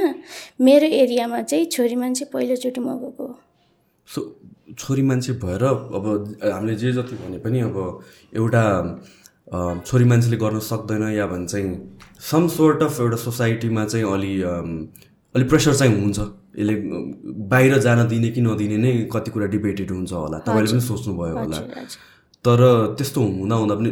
[0.61, 3.25] मेरो एरियामा चाहिँ छोरी मान्छे पहिलोचोटि म गएको
[4.09, 4.19] सो
[4.79, 6.05] छोरी मान्छे भएर अब
[6.43, 7.77] हामीले जे जति भने पनि अब
[8.35, 8.65] एउटा
[9.85, 11.69] छोरी मान्छेले गर्न सक्दैन या भन्छ चाहिँ
[12.21, 14.33] सम सोर्ट अफ एउटा सोसाइटीमा चाहिँ अलि
[15.35, 16.19] अलि प्रेसर चाहिँ हुन्छ।
[16.59, 16.75] यसले
[17.49, 21.59] बाहिर जान दिने कि नदिने नै कति कुरा डिबेटेड हुन्छ होला। तपाईँले पनि सोच्नुभयो होला।
[22.45, 22.59] तर
[22.97, 23.89] त्यस्तो हुँदा हुँदा पनि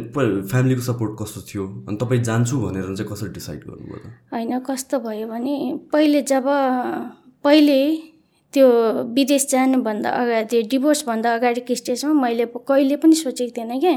[0.50, 1.64] फ्यामिलीको सपोर्ट कस्तो थियो?
[1.88, 5.54] अनि तपाईँ जान्छु भनेर चाहिँ कसरी डिसाइड गर्नुभयो होइन कस्तो भयो भने
[5.92, 6.46] पहिले जब
[7.44, 7.80] पहिले
[8.54, 8.66] त्यो
[9.16, 13.92] विदेश जानुभन्दा अगाडि डिभोर्सभन्दा अगाडिको स्टेजमा मैले कहिले पनि सोचेको थिएन क्या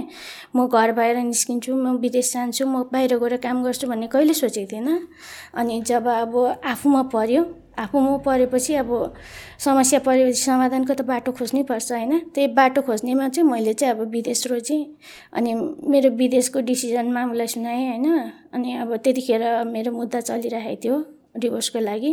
[0.56, 4.68] म घर बाहिर निस्किन्छु म विदेश जान्छु म बाहिर गएर काम गर्छु भन्ने कहिले सोचेको
[4.72, 5.08] थिएन।
[5.56, 6.36] अनि जब अब
[6.68, 7.44] आफूमा पऱ्यो
[7.78, 9.14] आफूमा परेपछि अब
[9.60, 12.20] समस्या परेपछि समाधानको त बाटो खोज्नै पर्छ होइन?
[12.36, 14.86] त्यही बाटो खोज्नेमा चाहिँ मैले चाहिँ अब विदेश रोजेँ
[15.34, 15.54] अनि
[15.88, 18.08] मेरो विदेशको डिसिजन मामुलाई सुनाएँ होइन?
[18.54, 20.96] अनि अब त्यतिखेर मेरो मुद्दा चलिरहेको थियो
[21.38, 22.12] डिभोर्सको लागि।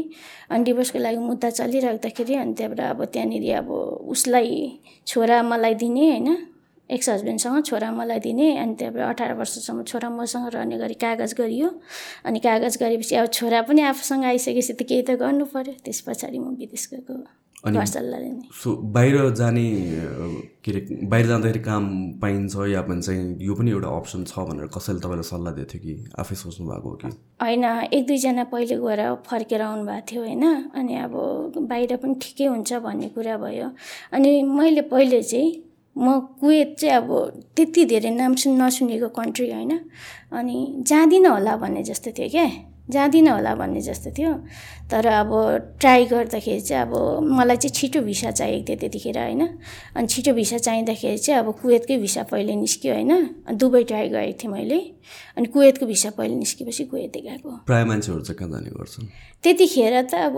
[0.50, 3.70] अनि डिभोर्सको लागि मुद्दा चलिराख्दाखेरि अनि त्यहाँबाट अब त्यहाँनिर अब
[4.08, 6.28] उसलाई छोरा मलाई दिने होइन?
[6.90, 11.68] एक्स हस्बेन्डसँग छोरा मलाई दिने अनि त्यहाँबाट अठार वर्षसम्म छोरा मसँग रहने गरी कागज गरियो।
[12.24, 16.38] अनि कागज गरेपछि अब छोरा पनि आफूसँग आइसकेपछि त केही त गर्नु पऱ्यो त्यस पछाडि
[16.38, 19.62] म विदेश गएको सो बाहिर जाने
[20.62, 21.84] के अरे बाहिर जाँदाखेरि काम
[22.22, 25.82] पाइन्छ या भन्छ चाहिँ यो पनि एउटा अप्सन छ भनेर कसैले तपाईँलाई सल्लाह दिएको थियो
[25.82, 27.08] कि आफै सोच्नु भएको हो कि?
[27.42, 27.64] होइन
[27.98, 31.14] एक दुईजना पहिले गएर फर्केर आउनुभएको थियो होइन। अनि अब
[31.66, 33.70] बाहिर पनि ठिकै हुन्छ भन्ने कुरा भयो।
[34.14, 35.50] अनि मैले पहिले चाहिँ
[35.98, 37.08] म कुवेत चाहिँ अब
[37.56, 39.72] त्यति धेरै नाम सुन नसुनेको कन्ट्री होइन।
[40.32, 40.56] अनि
[40.86, 42.46] जाँदिनँ होला भन्ने जस्तो थियो क्या
[42.90, 44.32] जाँदिनँ होला भन्ने जस्तो थियो।
[44.90, 45.30] तर अब
[45.80, 46.92] ट्राई गर्दाखेरि चाहिँ अब
[47.28, 49.42] मलाई चाहिँ छिटो भिसा चाहिएको थियो त्यतिखेर होइन।
[49.96, 54.38] अनि छिटो भिसा चाहिँदाखेरि चाहिँ अब कुवेतकै भिसा पहिले निस्क्यो होइन। अनि दुबई ट्राई गरेको
[54.42, 54.80] थिएँ मैले।
[55.36, 59.06] अनि कुवेतको भिसा पहिले निस्केपछि कुवेतै गएको प्रायः मान्छेहरू चाहिँ कहाँ जाने गर्छन्?
[59.44, 60.36] त्यतिखेर त अब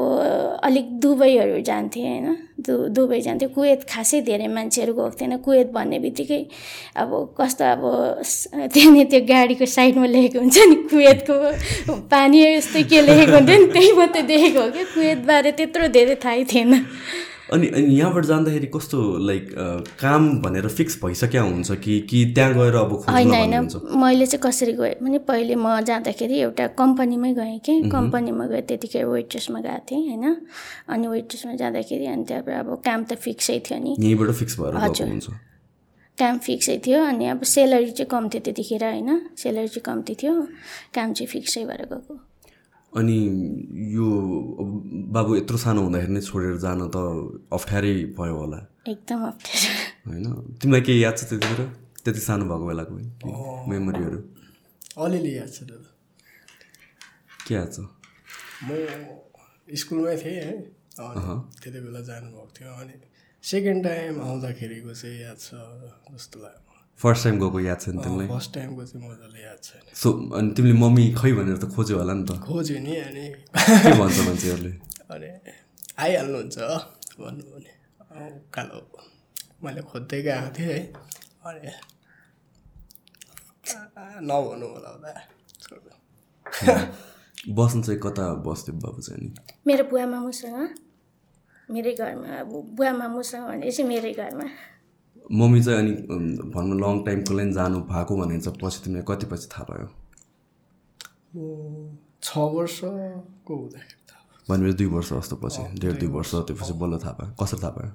[0.63, 2.27] अलिक दुबईहरू जान्थेँ होइन।
[2.61, 6.43] दु दुबई जान्थ्यो कुवेत खासै धेरै मान्छेहरू गएको थिएन। कुवेत भन्ने बित्तिकै
[7.01, 7.83] अब कस्तो अब
[8.75, 11.35] त्यहाँनिर त्यो गाडीको साइडमा लेखेको हुन्छ नि कुवेतको
[12.13, 16.45] पानी यस्तै के लेखेको हुन्थ्यो नि त्यही मात्रै देखेको हो कि कुवेतबारे त्यत्रो धेरै थाहै
[16.49, 16.73] थिएन।
[17.51, 19.47] अनि अनि यहाँबाट जाँदाखेरि कस्तो लाइक
[19.99, 23.55] काम भनेर फिक्स भइसक्यो हुन्छ कि कि त्यहाँ गएर अब होइन होइन।
[23.99, 29.05] मैले चाहिँ कसरी गएँ भने पहिले म जाँदाखेरि एउटा कम्पनीमै गएँ कि कम्पनीमा गएँ त्यतिखेर
[29.05, 30.25] वेट्रेसमा गएको थिएँ होइन।
[30.95, 35.09] अनि वेट्रेसमा जाँदाखेरि अनि त्यहाँबाट अब काम त फिक्सै थियो नि। यहीँबाट फिक्स भएर हजुर।
[35.11, 35.29] हुन्छ
[36.19, 40.35] काम फिक्सै थियो अनि अब सेलरी चाहिँ कम थियो त्यतिखेर होइन। सेलरी चाहिँ कम्ती थियो
[40.95, 42.30] काम चाहिँ फिक्सै भएर गएको।
[42.91, 43.19] अनि
[43.95, 44.07] यो
[44.61, 44.69] अब
[45.15, 46.97] बाबु यत्रो सानो हुँदाखेरि नै छोडेर जान त
[47.57, 49.71] अप्ठ्यारै भयो होला। एकदम अप्ठ्यारो।
[50.11, 50.27] होइन?
[50.59, 51.61] तिमीलाई केही याद छ त्यतिखेर
[52.03, 52.93] त्यति सानो भएको बेलाको
[53.71, 54.19] मेमोरीहरू?
[55.05, 55.91] अलिअलि याद छ दादा।
[57.47, 57.79] के याद छ?
[58.67, 58.69] म
[59.71, 60.55] स्कुलमै थिएँ है।
[60.99, 61.23] अनि
[61.63, 62.95] त्यति बेला जानुभएको थियो। अनि
[63.45, 65.49] सेकेन्ड टाइम आउँदाखेरिको चाहिँ याद छ
[66.11, 66.60] जस्तो लाग्यो।
[67.03, 68.27] फर्स्ट टाइम गएको याद छैन तिमीलाई?
[68.29, 72.15] फर्स्ट टाइमको चाहिँ मजाले याद छैन सो अनि तिमीले मम्मी खै भनेर त खोज्यो होला
[72.15, 73.27] नि त। खोज्यो नि अनि।
[73.85, 74.73] के भन्छ मान्छेहरूले?
[75.13, 75.29] अनि
[75.99, 76.57] आइहाल्नुहुन्छ
[77.21, 77.73] भन्नु भने।
[78.11, 78.13] औ,
[78.55, 78.79] कालो
[79.65, 80.79] मैले खोज्दै गएको थिएँ है।
[81.49, 81.73] अनि
[83.71, 85.13] आ, नभन्नु होला दा।
[87.49, 89.31] बस्नु चाहिँ कता बस्थ्यो बाबु चाहिँ नि
[89.67, 90.59] मेरो बुवा मामुसँग।
[91.71, 94.47] मेरै घरमा अब बुवा मामुसँग भनेपछि मेरै घरमा।
[95.31, 99.49] मम्मी चाहिँ अनि भनौँ लङ टाइमको लागि जानु भएको भनेर चाहिँ पछि तिमीलाई कति पछि
[99.53, 99.87] थाहा भयो?
[102.23, 107.13] छ वर्षको हुँदाखेरि थाहा भनेपछि दुई वर्ष जस्तो पछि डेढ दुई वर्ष त्योपछि बल्ल थाहा
[107.19, 107.93] पायो कसरी थाहा पायो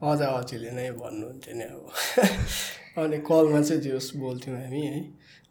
[0.00, 1.84] अझ अझैले नै भन्नुहुन्थ्यो नि अब।
[3.00, 5.00] अनि कलमा चाहिँ जे होस् बोल्थ्यौँ हामी है।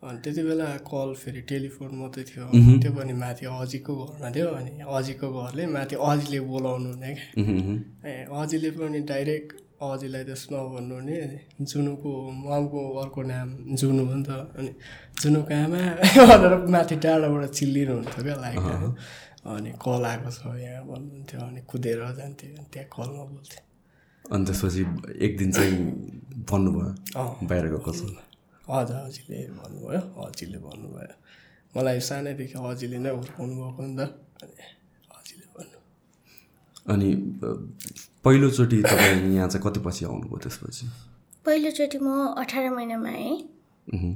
[0.03, 2.45] अनि त्यति बेला कल फेरि टेलिफोन मात्रै थियो।
[2.81, 7.41] त्यो पनि माथि अजीको घरमा थियो अनि अजीको घरले माथि अजीले बोलाउनु हुने क्या।
[8.09, 11.15] ए अजीले पनि डाइरेक्ट अजीलाई त नभन्नु हुने
[11.63, 12.11] जुनुको
[12.43, 13.47] ममको अर्को नाम
[13.79, 14.71] जुनु हो नि त। अनि
[15.21, 15.81] जुनुको आमा
[16.29, 18.59] भनेर माथि टाढाबाट चिल्लिनु हुन्थ्यो क्या लाइक
[19.47, 23.61] अनि कल आएको छ यहाँ भन्नुहुन्थ्यो। अनि कुदेर जान्थ्यो। अनि त्यहाँ कलमा बोल्थ्यो।
[24.25, 24.81] अनि त्यसपछि
[25.25, 25.75] एक दिन चाहिँ
[26.49, 28.01] भन्नुभयो। बाहिर गएको छ
[28.67, 31.15] अझ अजीले भन्नुभयो। अजीले भन्नुभयो।
[31.75, 34.01] मलाई सानैदेखि अजीले नै हुर्काउनु भएको नि त।
[34.43, 34.78] अनि भन्नु
[36.89, 37.09] अनि
[38.25, 40.85] पहिलोचोटि तपाईँ यहाँ चाहिँ कति पछि आउनुभयो त्यसपछि?
[41.45, 44.15] पहिलोचोटि म अठार महिनामा आएँ।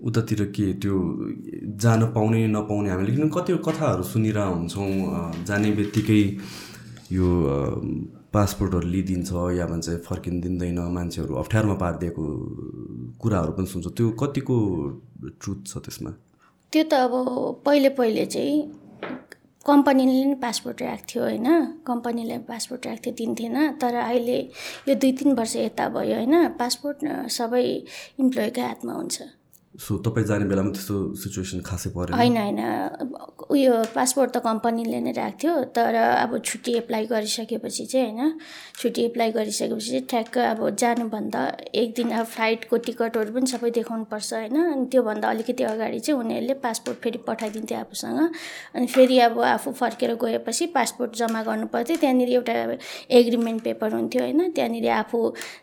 [0.00, 0.94] उतातिर के त्यो
[1.82, 6.22] जान पाउने नपाउने हामीले किन कति कथाहरू सुनिरह हुन्छौँ जाने बित्तिकै
[7.12, 7.26] यो
[8.34, 12.22] पासपोर्टहरू लिइदिन्छ या भन्छ फर्किन दिँदैन मान्छेहरू अप्ठ्यारोमा पारिदिएको
[13.20, 14.56] कुराहरू पनि सुन्छ। त्यो कतिको
[15.40, 16.10] ट्रुथ छ त्यसमा?
[16.72, 17.12] त्यो त अब
[17.66, 18.56] पहिले पहिले चाहिँ
[19.66, 21.48] कम्पनीले नै पासपोर्ट राख्थ्यो थियो होइन।
[21.86, 24.38] कम्पनीले पासपोर्ट राख्थ्यो दिन्थेन तर अहिले
[24.88, 26.98] यो दुई तिन वर्ष यता भयो होइन पासपोर्ट
[27.30, 27.64] सबै
[28.22, 29.16] इम्प्लोइकै हातमा हुन्छ।
[29.72, 32.60] सो तपाईँ जाने बेलामा त्यस्तो सिचुएसन खासै परेन। होइन होइन।
[33.48, 38.36] उयो पासपोर्ट त कम्पनीले नै राख्थ्यो तर अब छुट्टी एप्लाई गरिसकेपछि चाहिँ होइन
[38.80, 41.40] छुट्टी एप्लाई गरिसकेपछि चाहिँ ठ्याक्क अब जानुभन्दा
[41.72, 46.54] एक दिन अब फ्लाइटको टिकटहरू पनि सबै देखाउनुपर्छ होइन। अनि त्योभन्दा अलिकति अगाडि चाहिँ उनीहरूले
[46.60, 48.20] पासपोर्ट फेरि पठाइदिन्थ्यो आफूसँग।
[48.76, 52.54] अनि फेरि अब आफू फर्केर गएपछि पासपोर्ट जम्मा गर्नु पर्थ्यो त्यहाँनिर एउटा
[53.10, 55.18] एग्रिमेन्ट पेपर हुन्थ्यो होइन। त्यहाँनिर आफू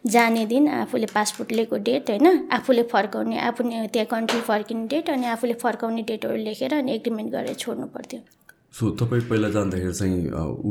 [0.09, 3.63] जाने दिन आफूले पासपोर्ट लिएको डेट होइन। आफूले फर्काउने आफू
[3.99, 8.19] त्यहाँ कन्ट्री फर्किने डेट अनि आफूले फर्काउने डेटहरू लेखेर अनि एग्रिमेन्ट गरेर छोड्नु पर्थ्यो।
[8.71, 10.17] सो तपाईँ पहिला जाँदाखेरि चाहिँ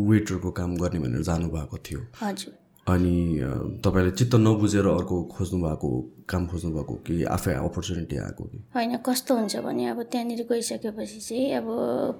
[0.09, 2.55] वेटरको काम गर्ने भनेर जानुभएको थियो। हजुर।
[2.89, 5.89] अनि तपाईँले चित्त नबुझेर अर्को खोज्नु भएको
[6.29, 8.59] काम खोज्नु भएको कि आफै अपर्च्युनिटी आएको कि?
[8.75, 11.67] होइन कस्तो हुन्छ भने अब त्यहाँनिर गइसकेपछि चाहिँ अब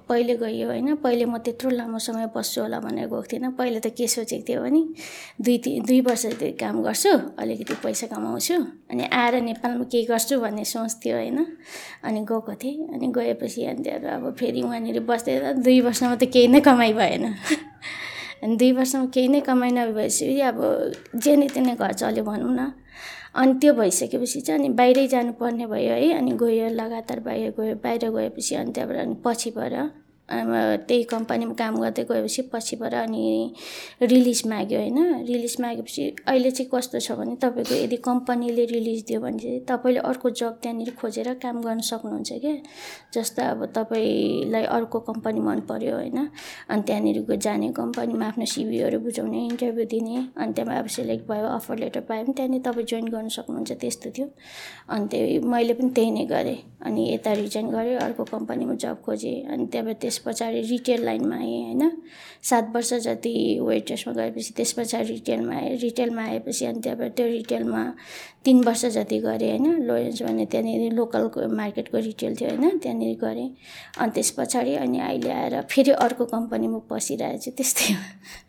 [0.09, 3.93] पहिले गयो होइन पहिले म त्यत्रो लामो समय बस्छु होला भनेर गएको थिइनँ। पहिले त
[3.97, 4.81] के सोचेको थियो भने
[5.41, 6.25] दुई ति दुई वर्ष
[6.61, 8.55] काम गर्छु अलिकति पैसा कमाउँछु
[8.93, 11.39] अनि आएर नेपालमा केही गर्छु भन्ने सोच थियो होइन
[12.05, 15.33] अनि गएको थिएँ। अनि गएपछि अनि त्यहाँबाट अब फेरि उहाँनिर बस्दै
[15.65, 17.25] दुई वर्षमा त केही नै कमाइ भएन।
[18.43, 20.57] अनि दुई वर्षमा केही नै कमाइ नभएपछि अब
[21.23, 22.71] जे नै त्यही नै घर चल्यो भनौँ न।
[23.35, 28.09] अनि त्यो भइसकेपछि चाहिँ अनि बाहिरै जानुपर्ने भयो है अनि गयो लगातार बाहिर गयो बाहिर
[28.09, 29.83] गएपछि अनि त्यहाँबाट अनि अब
[30.29, 33.53] त्यही कम्पनीमा काम गर्दै गएपछि पछिबाट अनि
[34.01, 39.21] रिलिज माग्यो होइन। रिलिज मागेपछि अहिले चाहिँ कस्तो छ भने तपाईँको यदि कम्पनीले रिलिज दियो
[39.21, 42.55] भने चाहिँ तपाईँले अर्को जब त्यहाँनिर खोजेर काम गर्न सक्नुहुन्छ क्या।
[43.13, 46.17] जस्तो अब तपाईँलाई अर्को कम्पनी मन पऱ्यो होइन।
[46.69, 51.77] अनि त्यहाँनिरको जाने कम्पनीमा आफ्नो सिभीहरू बुझाउने इन्टरभ्यू दिने अनि त्यहाँबाट अब सेलेक्ट भयो अफर
[51.79, 54.27] लेटर पायो भने त्यहाँनिर तपाईँ जोइन गर्न सक्नुहुन्छ त्यस्तो थियो।
[54.89, 59.35] अनि त्यही मैले पनि त्यही नै गरेँ। अनि यता रिजाइन गरेँ अर्को कम्पनीमा जब खोजेँ
[59.47, 61.91] अनि त्यहाँबाट त्यस पछाडि रिटेल लाइनमा आएँ होइन।
[62.43, 67.83] सात वर्ष जति वेट्रेसमा गएपछि त्यस पछाडि रिटेलमा आएँ। रिटेलमा आएपछि अनि त्यहाँबाट त्यो रिटेलमा
[68.49, 73.49] तिन वर्ष जति गरेँ होइन लोरेन्स भन्ने त्यहाँनिर लोकलको मार्केटको रिटेल थियो होइन त्यहाँनिर गरेँ।
[74.01, 78.01] अनि त्यस पछाडि अनि अहिले आएर फेरि अर्को कम्पनीमा पसिरहेको छु त्यस्तै हो।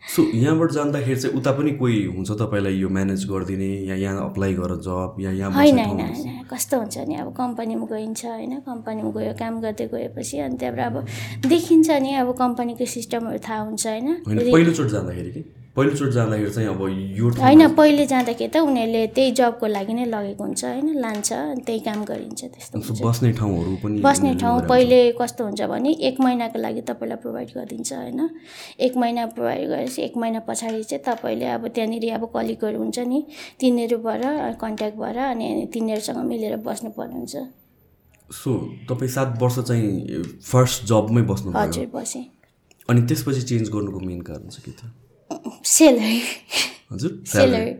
[0.09, 4.53] सो यहाँबाट जाँदाखेरि चाहिँ उता पनि कोही हुन्छ तपाईँलाई यो म्यानेज गरिदिने या यहाँ अप्लाई
[4.53, 6.01] गर जब या यहाँ होइन होइन?
[6.01, 10.85] होइन कस्तो हुन्छ नि अब कम्पनीमा गइन्छ होइन कम्पनीमा गयो काम गर्दै गएपछि अनि त्यहाँबाट
[10.89, 15.60] अब देखिन्छ नि अब कम्पनीको सिस्टमहरू थाहा हुन्छ होइन। पहिलोचोटि जाँदाखेरि कि?
[15.75, 16.81] पहिलोचोटि जाँदाखेरि चाहिँ अब
[17.17, 21.31] यो होइन पहिले जाँदाखेरि त उनीहरूले त्यही जबको लागि नै लगेको हुन्छ होइन लान्छ
[21.63, 26.59] त्यही काम गरिन्छ त्यस्तो बस्ने ठाउँहरू पनि बस्ने ठाउँ। पहिले कस्तो हुन्छ भने एक महिनाको
[26.59, 28.19] लागि तपाईँलाई प्रोभाइड गरिदिन्छ होइन।
[28.83, 33.19] एक महिना प्रोभाइड गरेपछि एक महिना पछाडि चाहिँ तपाईँले अब त्यहाँनिर अब कलिगहरू हुन्छ नि
[33.59, 34.23] तिनीहरूबाट
[34.59, 37.35] कन्ट्याक्ट भएर अनि तिनीहरूसँग मिलेर बस्नुपर्ने हुन्छ।
[38.29, 38.51] सो
[38.89, 42.25] तपाईँ सात वर्ष चाहिँ फर्स्ट जबमै बस्नुभयो। हजुर बसेँ।
[42.89, 44.91] अनि त्यसपछि चेन्ज गर्नुको मेन कारण चाहिँ के थियो?
[45.75, 46.19] सेलरी
[46.91, 47.73] हजुर सेलरी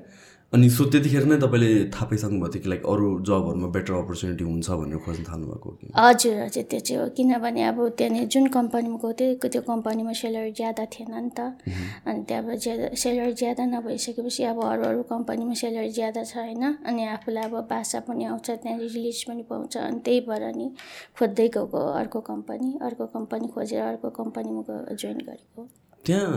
[0.53, 4.43] अनि सो त्यतिखेर नै तपाईँले थाहा पाइसक्नु भएको थियो कि लाइक अरू जबहरूमा बेटर अपर्च्युनिटी
[4.43, 9.13] हुन्छ भनेर खोज्न थाल्नुभएको हजुर हजुर त्यो चाहिँ हो। किनभने अब त्यहाँनिर जुन कम्पनीमा गएको
[9.15, 11.39] थियो त्यो कम्पनीमा सेलरी ज्यादा थिएन नि त।
[12.03, 16.63] अनि त्यहाँबाट ज्यादा सेलरी ज्यादा नभइसकेपछि अब अरू अरू कम्पनीमा सेलरी ज्यादा छ होइन?
[16.83, 20.67] अनि आफूलाई अब भाषा पनि आउँछ त्यहाँनिर रिलिज पनि पाउँछ। अनि त्यही भएर नि
[21.15, 25.61] खोज्दै गएको अर्को कम्पनी अर्को कम्पनी खोजेर अर्को कम्पनीमा गयो जोइन गरेको।
[26.05, 26.29] त्यहाँ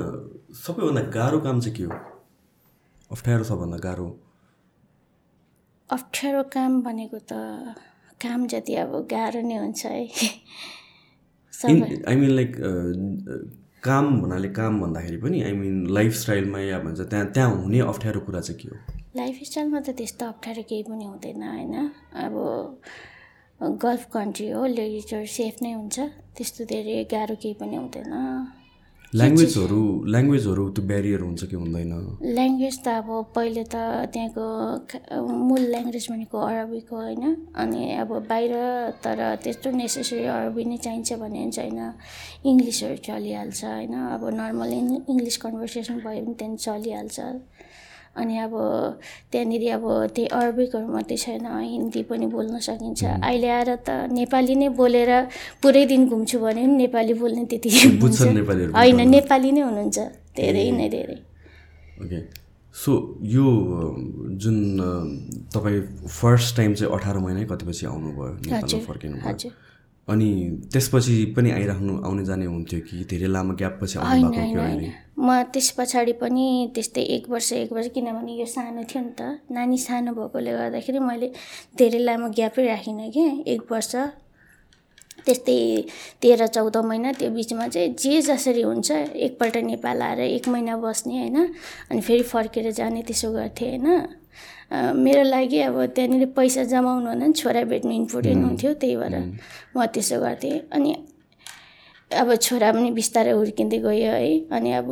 [0.65, 1.97] सबैभन्दा गाह्रो काम चाहिँ के हो?
[3.11, 4.07] अप्ठ्यारो सबभन्दा गाह्रो।
[5.91, 7.33] अप्ठ्यारो काम भनेको त
[8.21, 10.05] काम जति अब गाह्रो नै हुन्छ है।
[11.65, 12.53] आई मिन लाइक
[13.85, 18.41] काम भन्नाले काम भन्दाखेरि पनि आई मिन लाइफस्टाइलमा या भन्छ त्यहाँ त्यहाँ हुने अप्ठ्यारो कुरा
[18.41, 18.77] चाहिँ के हो?
[19.17, 21.75] लाइफस्टाइलमा त त्यस्तो अप्ठ्यारो केही पनि हुँदैन होइन?
[22.25, 22.35] अब
[23.85, 25.97] गल्फ कन्ट्री हो लेडिजहरू सेफ नै हुन्छ
[26.37, 28.13] त्यस्तो धेरै गाह्रो केही पनि हुँदैन।
[29.15, 31.93] ल्याङ्ग्वेजहरू ल्याङ्ग्वेजहरू त्यो ब्यारियर हुन्छ कि हुँदैन?
[32.37, 33.77] ल्याङ्ग्वेज त अब पहिले त
[34.15, 34.45] त्यहाँको
[35.49, 37.25] मूल ल्याङ्ग्वेज भनेको अरबिक हो होइन।
[37.63, 38.55] अनि अब बाहिर
[39.05, 41.79] तर त्यस्तो नेसेसरी अरबी नै चाहिन्छ पनि छैन।
[42.51, 44.73] इङ्ग्लिसहरू चलिहाल्छ होइन। अब नर्मल
[45.13, 47.19] इङ्ग्लिस कन्भर्सेसन भयो भने त्यहाँदेखि चलिहाल्छ।
[48.17, 48.55] अनि अब
[49.33, 54.69] त्यहाँनिर अब त्यही अरबिकहरू मात्रै छैन हिन्दी पनि बोल्न सकिन्छ। अहिले आएर त नेपाली नै
[54.81, 55.11] बोलेर
[55.63, 57.69] पुरै दिन घुम्छु भने पनि नेपाली बोल्ने त्यति
[58.79, 59.99] होइन नेपाली नै हुनुहुन्छ।
[60.37, 61.19] धेरै नै धेरै।
[62.03, 62.19] ओके।
[62.75, 62.93] सो
[63.35, 63.47] यो
[64.43, 64.57] जुन
[65.55, 69.17] तपाईँ फर्स्ट टाइम चाहिँ अठार महिनै कतिपछि आउनुभयो नेपालमा हजुर फर्किनु
[70.09, 70.31] अनि
[70.73, 74.89] त्यसपछि पनि आइराख्नु आउने जाने हुन्थ्यो कि धेरै लामो ग्याप पछि आउनु भएको थियो अहिले?
[75.17, 79.41] म त्यस पछाडि पनि त्यस्तै एक वर्ष एक वर्ष किनभने यो सानो थियो नि त।
[79.49, 81.29] नानी सानो भएकोले गर्दाखेरि मैले
[81.79, 83.93] धेरै लामो ग्यापै राखिनँ कि एक वर्ष।
[85.25, 85.59] त्यस्तै
[86.21, 88.91] तेह्र चौध महिना त्यो बिचमा चाहिँ जे जसरी हुन्छ
[89.25, 91.37] एकपल्ट नेपाल आएर एक महिना बस्ने होइन।
[91.91, 93.89] अनि फेरि फर्केर जाने त्यसो गर्थेँ होइन।
[94.73, 99.15] मेरो लागि अब त्यहाँनिर पैसा जमाउनु भन्दा पनि छोरा भेट्नु इम्पोर्टेन्ट हुन्थ्यो त्यही भएर
[99.77, 100.91] म त्यसो गर्थेँ। अनि
[102.11, 104.89] अब छोरा पनि बिस्तारै हुर्किँदै गयो है। अनि अब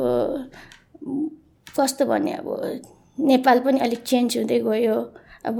[1.75, 2.47] कस्तो भने अब
[3.19, 4.97] नेपाल पनि अलिक चेन्ज हुँदै गयो।
[5.45, 5.59] अब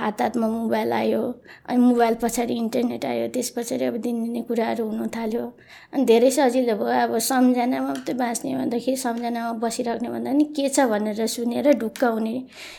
[0.00, 1.22] हात हातमा मोबाइल आयो
[1.68, 5.44] अनि मोबाइल पछाडि इन्टरनेट आयो त्यस पछाडि अब दिनदिनै कुराहरू हुनु थाल्यो।
[5.92, 10.88] अनि धेरै सजिलो भयो अब सम्झनामा मात्रै बाँच्ने भन्दाखेरि सम्झनामा बसिराख्ने भन्दा नि के छ
[10.88, 12.34] भनेर सुनेर ढुक्क हुने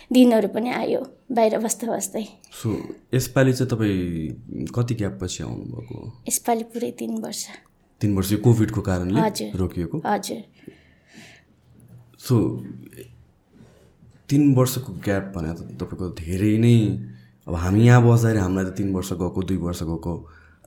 [0.09, 2.25] दिनहरू पनि आयो बाहिर बस्दा बस्दै।
[2.57, 2.69] सो
[3.13, 5.97] यसपालि चाहिँ तपाईँ कति ग्याप पछि आउनुभएको?
[6.27, 7.45] यसपालि पुरै तिन वर्ष।
[8.01, 9.97] तिन वर्ष कोभिडको कारणले हजुर। रोकिएको?
[10.05, 10.41] हजुर।
[12.25, 12.35] सो
[14.31, 16.75] तिन वर्षको ग्याप भने त तपाईँको धेरै नै
[17.47, 20.13] अब हामी यहाँ बस्दाखेरि हामीलाई त तिन वर्ष गएको दुई वर्ष गएको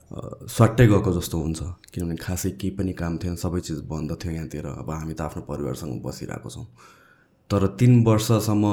[0.05, 0.19] अ,
[0.55, 1.59] स्वाट्टै गएको जस्तो हुन्छ।
[1.93, 5.41] किनभने खासै केही पनि काम थिएन सबै चिज बन्द थियो यहाँतिर। अब हामी त आफ्नो
[5.49, 6.65] परिवारसँग बसिरहेको छौँ।
[7.49, 8.65] तर तिन वर्षसम्म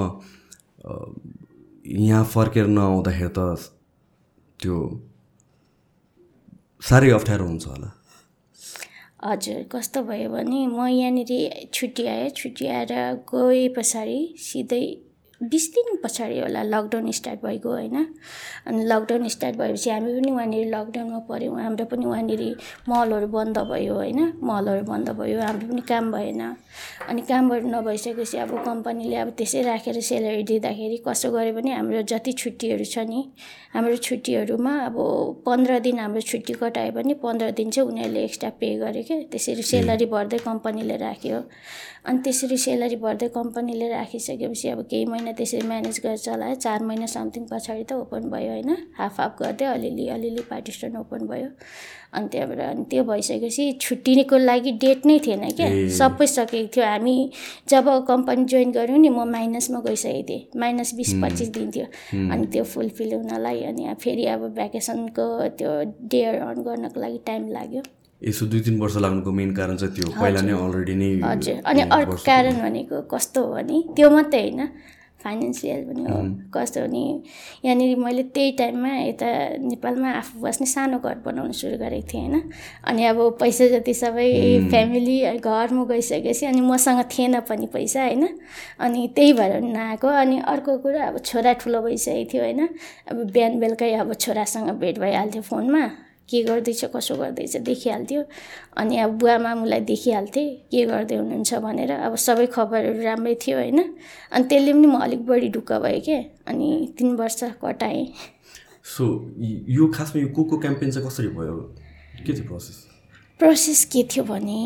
[2.03, 3.41] यहाँ फर्केर नआउँदाखेरि त
[4.61, 4.77] त्यो
[6.83, 7.89] साह्रै अप्ठ्यारो हुन्छ होला।
[9.23, 12.93] हजुर कस्तो भयो भने म यहाँनिर छुट्टी आएँ। छुट्टी आएर
[13.31, 14.85] गए पछाडि सिधै
[15.43, 17.97] बिस दिन पछाडि होला लकडाउन स्टार्ट भएको होइन?
[18.67, 22.43] अनि लकडाउन स्टार्ट भएपछि हामी पनि वहाँनिर लकडाउनमा पऱ्यौँ। हाम्रो पनि वहाँनिर
[22.89, 24.21] मलहरू बन्द भयो होइन?
[24.43, 26.41] मलहरू बन्द भयो हाम्रो पनि काम भएन।
[27.09, 32.33] अनि कामहरू नभइसकेपछि अब कम्पनीले अब त्यसै राखेर सेलेरी दिँदाखेरि कसो गऱ्यो भने हाम्रो जति
[32.33, 33.21] छुट्टीहरू छ नि
[33.75, 34.97] हाम्रो छुट्टीहरूमा अब
[35.47, 39.63] पन्ध्र दिन हाम्रो छुट्टी कटायो भने पन्ध्र दिन चाहिँ उनीहरूले एक्स्ट्रा पे गर्यो क्या। त्यसरी
[39.63, 41.41] सेलरी भर्दै कम्पनीले राख्यो।
[42.05, 47.07] अनि त्यसरी सेलरी भर्दै कम्पनीले राखिसकेपछि अब केही महिना त्यसरी म्यानेज गरेर चलायो चार महिना
[47.07, 51.49] समथिङ पछाडि त ओपन भयो होइन। हाफ हाफ गर्दै अलिअलि अलिअलि पार्टिस्टन ओपन भयो।
[52.13, 57.17] अनि त्यहाँबाट अनि त्यो भइसकेपछि छुट्टीको लागि डेट नै थिएन क्या। सबै सकेको थियो। हामी
[57.71, 61.87] जब कम्पनी जोइन गऱ्यौँ नि म माइनसमा गइसकेको थिएँ। माइनस बिस पच्चिस दिन थियो।
[62.33, 65.27] अनि त्यो फुलफिल हुनलाई अनि फेरि अब भ्याकेसनको
[65.59, 65.71] त्यो
[66.11, 67.83] डेयर अन गर्नको लागि टाइम लाग्यो।
[68.29, 71.81] यसो दुई तिन वर्ष लाग्नुको मेन कारण चाहिँ त्यो पहिला नै अलरेडी नै हजुर। अनि
[71.91, 74.69] अर्को कारण भनेको कस्तो हो भने त्यो मात्रै होइन।
[75.23, 76.19] फाइनेन्सियल पनि हो।
[76.51, 77.03] कस्तो हो भने
[77.65, 79.27] यहाँनिर मैले त्यही टाइममा यता
[79.63, 82.51] नेपालमा आफू बस्ने सानो घर बनाउनु सुरु गरेको थिएँ होइन।
[82.85, 84.27] अनि अब पैसा जति सबै
[84.71, 88.29] फ्यामिली घरमा गइसकेपछि अनि मसँग थिएन पनि पैसा होइन।
[88.83, 92.69] अनि त्यही भएर नआएको। अनि अर्को कुरा अब छोरा ठुलो भइसकेको थियो होइन।
[93.11, 95.85] अब बिहान बेलुकै अब छोरासँग भेट भइहाल्थ्यो फोनमा।
[96.29, 98.23] के गर्दैछ कसो गर्दैछ देखिहाल्थ्यो।
[98.77, 103.79] अनि अब बुवा मामुलाई देखिहाल्थेँ के गर्दै हुनुहुन्छ भनेर। अब सबै खबरहरू राम्रै थियो होइन।
[104.33, 108.07] अनि त्यसले पनि म अलिक बढी ढुक्क भएँ क्या। अनि तिन वर्ष कटाएँ।
[108.85, 109.05] सो
[109.69, 111.57] यो खासमा यो कोको क्याम्पेन चाहिँ कसरी भयो?
[112.27, 112.79] के थियो प्रोसेस?
[113.41, 114.59] प्रोसेस के थियो भने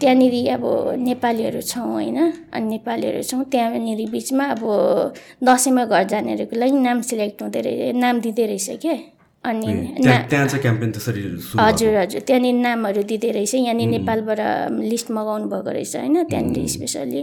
[0.00, 0.64] त्यहाँनिर अब
[0.98, 2.18] नेपालीहरू छौँ होइन।
[2.52, 4.62] अनि नेपालीहरू छौँ त्यहाँनिर बिचमा अब
[5.44, 8.96] दसैँमा घर जानेहरूको लागि नाम सिलेक्ट हुँदै रहे नाम दिँदै रहेछ क्या।
[9.46, 9.70] अनि
[10.02, 14.40] त्यहाँ चाहिँ क्याम्पेन त्यसरी सुरु हजुर हजुर। त्यहाँनिर नामहरू दिँदै रहेछ। यहाँनिर नेपालबाट
[14.92, 16.16] लिस्ट मगाउनु भएको रहेछ होइन?
[16.26, 17.22] त्यहाँनिर स्पेसल्ली।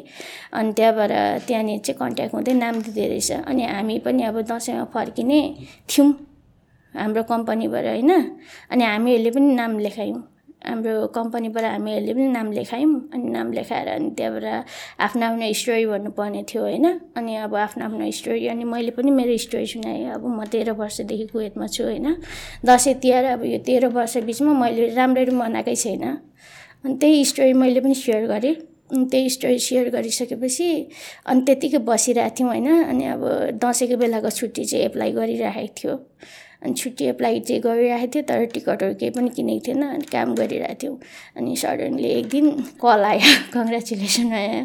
[0.54, 1.12] अनि त्यहाँबाट
[1.48, 5.40] त्यहाँनिर चाहिँ कन्ट्याक्ट हुँदै नाम दिँदै रहेछ। अनि हामी पनि अब दसैँमा फर्किने
[5.90, 6.10] थियौँ
[6.94, 8.12] हाम्रो कम्पनीबाट होइन?
[8.72, 10.22] अनि हामीहरूले पनि नाम लेखायौँ।
[10.64, 14.66] हाम्रो कम्पनीबाट हामीहरूले पनि नाम लेखायौँ अनि नाम लेखाएर अनि त्यहाँबाट
[15.00, 16.86] आफ्नो आफ्नो स्टोरी भन्नुपर्ने थियो होइन।
[17.18, 21.26] अनि अब आफ्नो आफ्नो स्टोरी अनि मैले पनि मेरो स्टोरी सुनाएँ। अब म तेह्र वर्षदेखि
[21.32, 22.08] कुवेतमा छु होइन।
[22.66, 26.04] दसैँ तिहार अब यो तेह्र वर्ष बिचमा मैले राम्ररी मनाएकै छैन।
[26.84, 28.56] अनि त्यही स्टोरी मैले पनि सेयर गरेँ।
[28.94, 30.70] अनि त्यही स्टोरी सेयर गरिसकेपछि
[31.26, 33.24] अनि त्यत्तिकै बसिरहेको थियौँ होइन। अनि अब
[33.60, 35.94] दसैँको बेलाको छुट्टी चाहिँ एप्लाई गरिरहेको थियो।
[36.64, 40.80] अनि छुट्टी एप्लाई चाहिँ गरिरहेको थियो तर टिकटहरू केही पनि किनेको थिएन अनि काम गरिरहेको
[40.84, 40.98] थियौँ।
[41.38, 42.52] अनि सडनली एक दिन
[42.82, 44.62] कल आयो कङ्ग्रेचुलेसन आयो।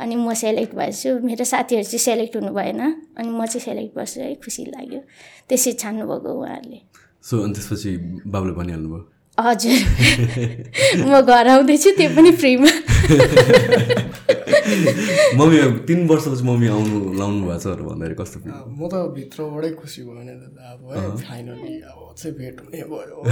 [0.00, 2.80] अनि म सेलेक्ट भएछु। मेरो साथीहरू चाहिँ सेलेक्ट हुनु भएन।
[3.16, 5.00] अनि म चाहिँ सेलेक्ट भएछु है खुसी लाग्यो।
[5.48, 6.80] त्यसरी छान्नुभएको उहाँहरूले।
[7.22, 7.90] सो अनि त्यसपछि
[8.26, 12.70] बाबुले भनिहाल्नु भयो हजुर। म घर आउँदैछु त्यो पनि फ्रीमा।
[15.38, 15.56] मम्मी
[15.88, 18.36] तिन वर्षपछि मम्मी आउनु लाउनु भएको छहरू भन्दाखेरि कस्तो?
[18.78, 20.34] म त भित्रबाटै खुसी भयो नि त
[20.72, 23.16] अब है फाइनली अब चाहिँ भेट हुने भयो।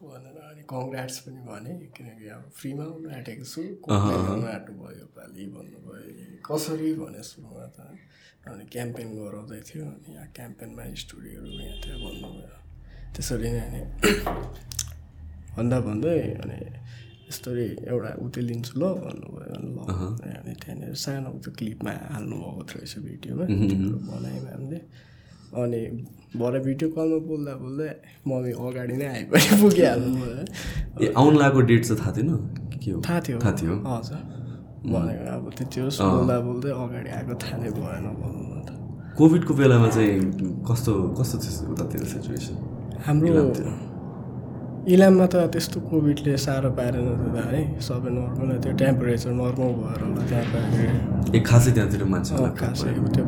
[0.00, 5.44] भनेर अनि कङ्ग्रेट्स पनि भने किनकि अब फ्रीमा आउनु आँटेको छु। आउनु आँट्नु भयो योपालि
[5.54, 6.10] भन्नुभयो
[6.46, 7.76] कसरी भने सुरुमा त
[8.50, 12.56] अनि क्याम्पेन गराउँदै थियो अनि यहाँ क्याम्पेनमा स्टोरीहरू यहाँ थियो भन्नुभयो।
[13.14, 13.80] त्यसरी नै अनि
[15.56, 16.58] भन्दा भन्दै अनि
[17.30, 19.78] यस्तरी एउटा उत्यो लिन्छु ल भन्नुभयो ल।
[20.38, 23.44] अनि त्यहाँनिर सानो त्यो क्लिपमा हाल्नुभएको थियो रहेछ भिडियोमा
[24.10, 24.78] बनायौँ हामीले
[25.62, 25.80] अनि
[26.40, 27.90] भरे भिडियो कलमा बोल्दा बोल्दै
[28.28, 32.30] मम्मी अगाडि नै आइपरि पुगिहाल्नु भयो आउनु लागेको डेट चाहिँ थाहा थिएन?
[32.82, 32.98] के हो?
[33.06, 34.20] थाहा थियो। थाहा थियो। हजुर
[34.92, 38.70] भनेको अब त्यो होस् बोल्दा बोल्दै अगाडि आएको थाहा नै भएन भन्नु त।
[39.18, 40.14] कोभिडको बेलामा चाहिँ
[40.68, 42.56] कस्तो कस्तो थियो उतातिर सिचुएसन
[43.06, 43.42] हाम्रो
[44.88, 50.00] इलाममा त त्यस्तो कोभिडले साह्रो पारेन त दा है सबै नर्मल त्यो टेम्परेचर नर्मल भएर
[50.04, 53.24] होला त्यहाँ पाएको ए खासै त्यहाँतिर मान्छे खासै त्यो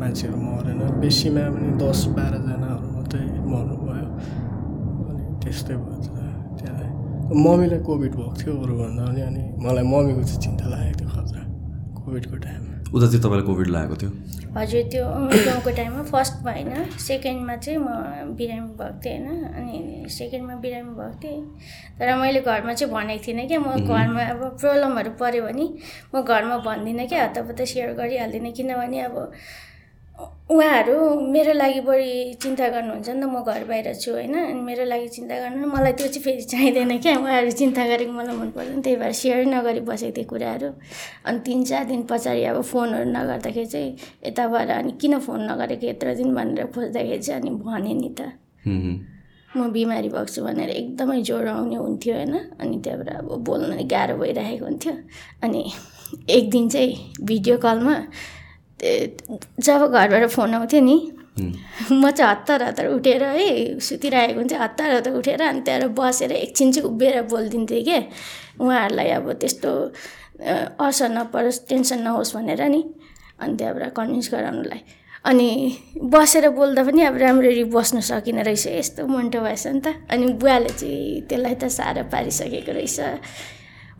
[0.00, 4.08] मान्छेहरू मरेन। बेसीमा पनि दस बाह्रजनाहरू मात्रै मर्नुभयो।
[5.08, 5.96] अनि त्यस्तै भयो
[6.58, 6.88] त्यहाँ
[7.44, 11.42] मम्मीलाई कोभिड भएको थियो अरूभन्दा पनि अनि मलाई मम्मीको चाहिँ चिन्ता लागेको थियो खतरा
[11.96, 14.10] कोभिडको टाइममा। उता चाहिँ तपाईँलाई कोभिड लागेको थियो?
[14.56, 15.04] हजुर त्यो
[15.46, 21.18] गाउँको टाइममा फर्स्टमा होइन सेकेन्डमा चाहिँ म बिरामी भएको थिएँ होइन अनि सेकेन्डमा बिरामी भएको
[21.22, 21.42] थिएँ।
[21.98, 25.66] तर मैले घरमा चाहिँ भनेको थिइनँ क्या म घरमा अब प्रब्लमहरू पऱ्यो भने
[26.14, 29.16] म घरमा भन्दिनँ क्या हतपत्त सेयर गरिहाल्दिनँ किनभने अब
[30.14, 30.94] उहाँहरू
[31.34, 35.08] मेरो लागि बढी चिन्ता गर्नुहुन्छ नि त म घर बाहिर छु होइन अनि मेरो लागि
[35.08, 38.96] चिन्ता गर्नु मलाई त्यो चाहिँ फेरि चाहिँदैन क्या उहाँहरू चिन्ता गरेको मलाई मन पर्दैन त्यही
[38.96, 40.68] भएर सेयर नगरी बसेको थिएँ कुराहरू।
[41.26, 43.90] अनि तिन चार दिन पछाडि अब फोनहरू नगर्दाखेरि चाहिँ
[44.26, 48.20] यताबाट अनि किन फोन नगरेको यत्रो दिन भनेर खोज्दाखेरि चाहिँ अनि भने नि त।
[49.56, 54.14] म बिमारी भएको छु भनेर एकदमै ज्वरो आउने हुन्थ्यो होइन अनि त्यहाँबाट अब बोल्न गाह्रो
[54.18, 54.94] भइरहेको हुन्थ्यो।
[55.42, 55.62] अनि
[56.30, 56.92] एक दिन चाहिँ
[57.22, 57.96] भिडियो कलमा
[59.60, 60.96] जब घरबाट फोन आउँथ्यो नि
[61.92, 66.72] म चाहिँ हतार हतार उठेर है सुतिरहेको हुन्थ्यो हतार हतार उठेर अनि त्यहाँबाट बसेर एकछिन
[66.72, 67.98] चाहिँ उभिएर बोलिदिन्थेँ कि
[68.60, 69.70] उहाँहरूलाई अब त्यस्तो
[70.78, 72.82] असर नपरोस् टेन्सन नहोस् भनेर नि
[73.40, 74.80] अनि त्यहाँबाट कन्भिन्स गराउनुलाई।
[75.24, 75.48] अनि
[76.14, 80.68] बसेर बोल्दा पनि अब राम्ररी बस्नु सकिनँ रहेछ यस्तो मन्टो भएछ नि त। अनि बुवाले
[80.70, 83.00] चाहिँ त्यसलाई त साह्रो पारिसकेको रहेछ।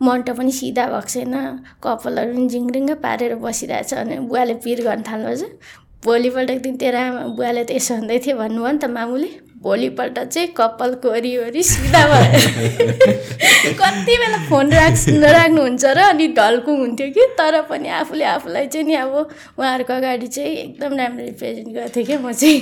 [0.01, 1.35] मन्टो पनि सिधा भएको छैन।
[1.83, 5.47] कपालहरू पनि झिङ्रिङ्ग पारेर बसिरहेछ अनि बुवाले पिर गर्न थाल्नु
[6.05, 9.29] भोलिपल्टको दिन तेरो आमा बुवाले त यसो हुँदै थियो भन्नुभयो नि त मामुले।
[9.65, 12.39] भोलिपल्ट चाहिँ कपाल कोरिवरी सिधा भयो।
[13.79, 18.85] कति बेला फोन राख् राख्नुहुन्छ र अनि ढल्कु हुन्थ्यो कि तर पनि आफूले आफूलाई चाहिँ
[18.87, 19.13] नि अब
[19.57, 22.61] उहाँहरूको अगाडि चाहिँ एकदम राम्रो रिप्रेजेन्ट गर्थेँ क्या म चाहिँ।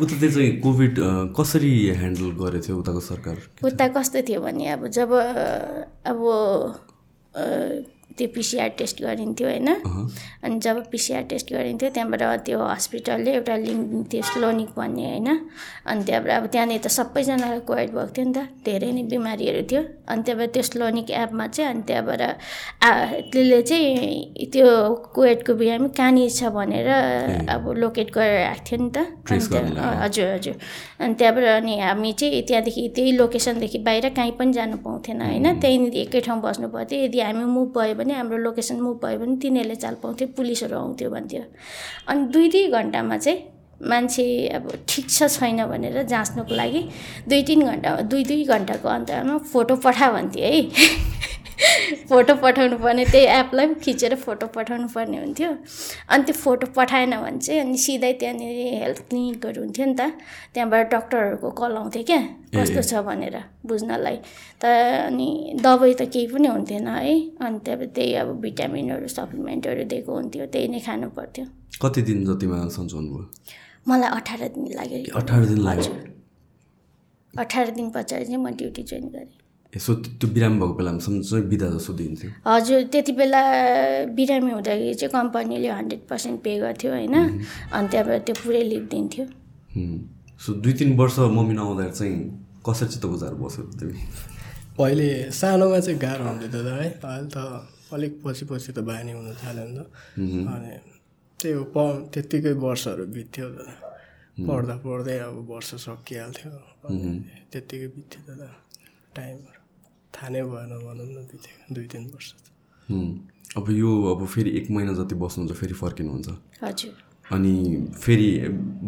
[0.00, 0.94] उतातिर चाहिँ कोभिड
[1.32, 3.36] कसरी ह्यान्डल गरेको थियो उताको सरकार?
[3.64, 5.08] उता कस्तो थियो भने अब जब
[6.04, 6.20] अब
[8.18, 9.68] त्यो पिसिआर टेस्ट गरिन्थ्यो होइन?
[10.44, 15.28] अनि जब पिसिआर टेस्ट गरिन्थ्यो त्यहाँबाट त्यो हस्पिटलले एउटा लिङ्क दिन्थ्यो स्लोनिक भन्ने होइन?
[15.86, 19.82] अनि त्यहाँबाट अब त्यहाँनिर त सबैजनालाई कोभिड भएको थियो नि त धेरै नै बिमारीहरू थियो।
[20.08, 22.22] अनि त्यहाँबाट त्यो स्लोनिक एपमा चाहिँ अनि त्यहाँबाट
[22.82, 22.90] आ
[23.32, 24.68] त्यसले चाहिँ त्यो
[25.14, 26.88] कोभिडको बिरामी कहाँनिर छ भनेर
[27.48, 28.98] अब लोकेट गरेर राखेको थियो नि त।
[30.02, 30.54] हजुर हजुर।
[31.00, 35.46] अनि त्यहाँबाट अनि हामी चाहिँ त्यहाँदेखि त्यही लोकेसनदेखि बाहिर कहीँ पनि जानु पाउँथेन होइन?
[35.60, 39.36] त्यहीँनिर एकै ठाउँ बस्नु पर्थ्यो। यदि हामी मुभ भयो भने हाम्रो लोकेसन मुभ भयो भने
[39.38, 41.42] तिनीहरूले चाल पाउँथ्यो पुलिसहरू आउँथ्यो भन्थ्यो।
[42.08, 43.40] अनि दुई दुई घन्टामा चाहिँ
[43.82, 44.24] मान्छे
[44.54, 46.80] अब ठिक छ छैन भनेर जाँच्नुको लागि
[47.28, 50.60] दुई तिन घन्टा दुई दुई घन्टाको अन्तरमा फोटो पठा भन्थ्यो है।
[52.08, 55.50] फोटो पठाउनु पर्ने त्यही एपलाई पनि खिचेर फोटो पठाउनु पर्ने हुन्थ्यो।
[56.12, 60.02] अनि त्यो फोटो पठाएन भने चाहिँ अनि सिधै त्यहाँनिर हेल्थ क्लिनिकहरू हुन्थ्यो नि त।
[60.54, 62.20] त्यहाँबाट डक्टरहरूको कल आउँथ्यो क्या
[62.54, 63.36] कस्तो छ भनेर
[63.66, 64.16] बुझ्नलाई।
[64.60, 64.64] त
[65.08, 65.28] अनि
[65.64, 70.68] दबाई त केही पनि हुन्थेन है। अनि त्यहाँबाट त्यही अब भिटामिनहरू सप्लिमेन्टहरू दिएको हुन्थ्यो त्यही
[70.68, 71.44] नै खानु पर्थ्यो।
[71.82, 73.24] कति दिन जतिमा सन्चो हुनुभयो
[73.88, 75.92] मलाई अठार दिन लाग्यो। अठार दिन लाग्यो।
[77.34, 79.41] अठार दिन पछाडि चाहिँ म ड्युटी जोइन गरेँ।
[79.72, 83.42] यसो त्यो बिरामी भएको बेलामा सम्झ बिदा जस्तो दिन्थ्यो। हजुर त्यति बेला
[84.16, 87.16] बिरामी हुँदाखेरि चाहिँ कम्पनीले हन्ड्रेड पर्सेन्ट पे गर्थ्यो होइन?
[87.72, 89.24] अनि त्यहाँबाट त्यो पुरै लिभ दिन्थ्यो।
[89.74, 89.96] हुँ।
[90.36, 92.16] सो दुई तिन वर्ष मम्मी नआउँदाखेरि चाहिँ
[92.66, 93.96] कसरी चित्त गुजार बस्यो तिमी?
[94.76, 95.08] पहिले
[95.40, 96.88] सानोमा चाहिँ गाह्रो हुन्थ्यो दादा है?
[97.00, 97.36] अहिले त
[97.92, 99.88] अलिक पछि पछि त बानी हुन थाल्यो नि त।
[100.52, 100.70] अनि
[101.40, 101.76] त्यही हो प
[102.12, 103.74] त्यत्तिकै वर्षहरू बित्थ्यो दादा
[104.48, 106.52] पढ्दा पढ्दै अब वर्ष सकिहाल्थ्यो।
[107.52, 108.48] त्यत्तिकै बित्थ्यो दादा
[109.16, 109.51] टाइमहरू
[110.14, 112.28] थाहा नै भएन भनौँ न बित्यो दुई तिन वर्ष।
[113.58, 116.28] अब यो अब फेरि एक महिना जति बस्नुहुन्छ फेरि फर्किनुहुन्छ।
[116.64, 116.92] हजुर।
[117.32, 117.54] अनि
[118.02, 118.28] फेरि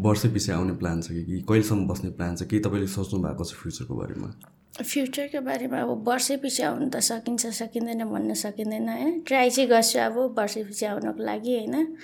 [0.05, 2.43] वर्षै पछि आउने प्लान छ कि कहिलेसम्म बस्ने प्लान छ?
[2.45, 4.29] केही तपाईँले सोच्नु भएको छ फ्युचरको बारेमा?
[4.75, 10.17] फ्युचरको बारेमा अब वर्षैपछि आउनु त सकिन्छ सकिँदैन भन्न सकिँदैन है। ट्राई चाहिँ गर्छु अब
[10.39, 11.97] वर्षैपछि आउनको लागि होइन।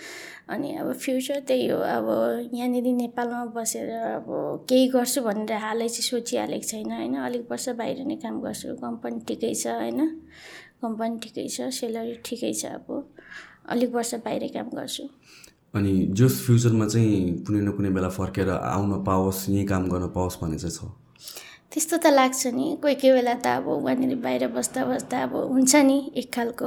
[0.51, 2.07] अनि अब फ्युचर त्यही हो। अब
[2.55, 4.27] यहाँनिर नेपालमा बसेर अब
[4.69, 7.15] केही गर्छु भनेर हालै चाहिँ सोचिहालेको छैन होइन?
[7.23, 10.01] अलिक वर्ष बाहिर नै काम गर्छु। कम्पनी ठिकै छ होइन?
[10.83, 12.89] कम्पनी ठिकै छ सेलरी ठिकै छ अब।
[13.71, 15.05] अलिक वर्ष बाहिर काम गर्छु।
[15.75, 20.39] अनि जस फ्युचरमा चाहिँ कुनै न कुनै बेला फर्केर आउन पाओस् यहीँ काम गर्न पाओस्
[20.43, 20.91] भन्ने चाहिँ छ।
[21.71, 25.75] त्यस्तो त लाग्छ नि। कोही कोही बेला त अब वहाँनिर बाहिर बस्दा बस्दा अब हुन्छ
[25.87, 26.67] नि एक खालको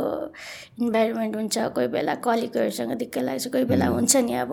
[0.79, 4.51] इन्भाइरोमेन्ट हुन्छ। कोही बेला कलिगहरूसँग दिक्क लाग्छ कोही बेला हुन्छ नि अब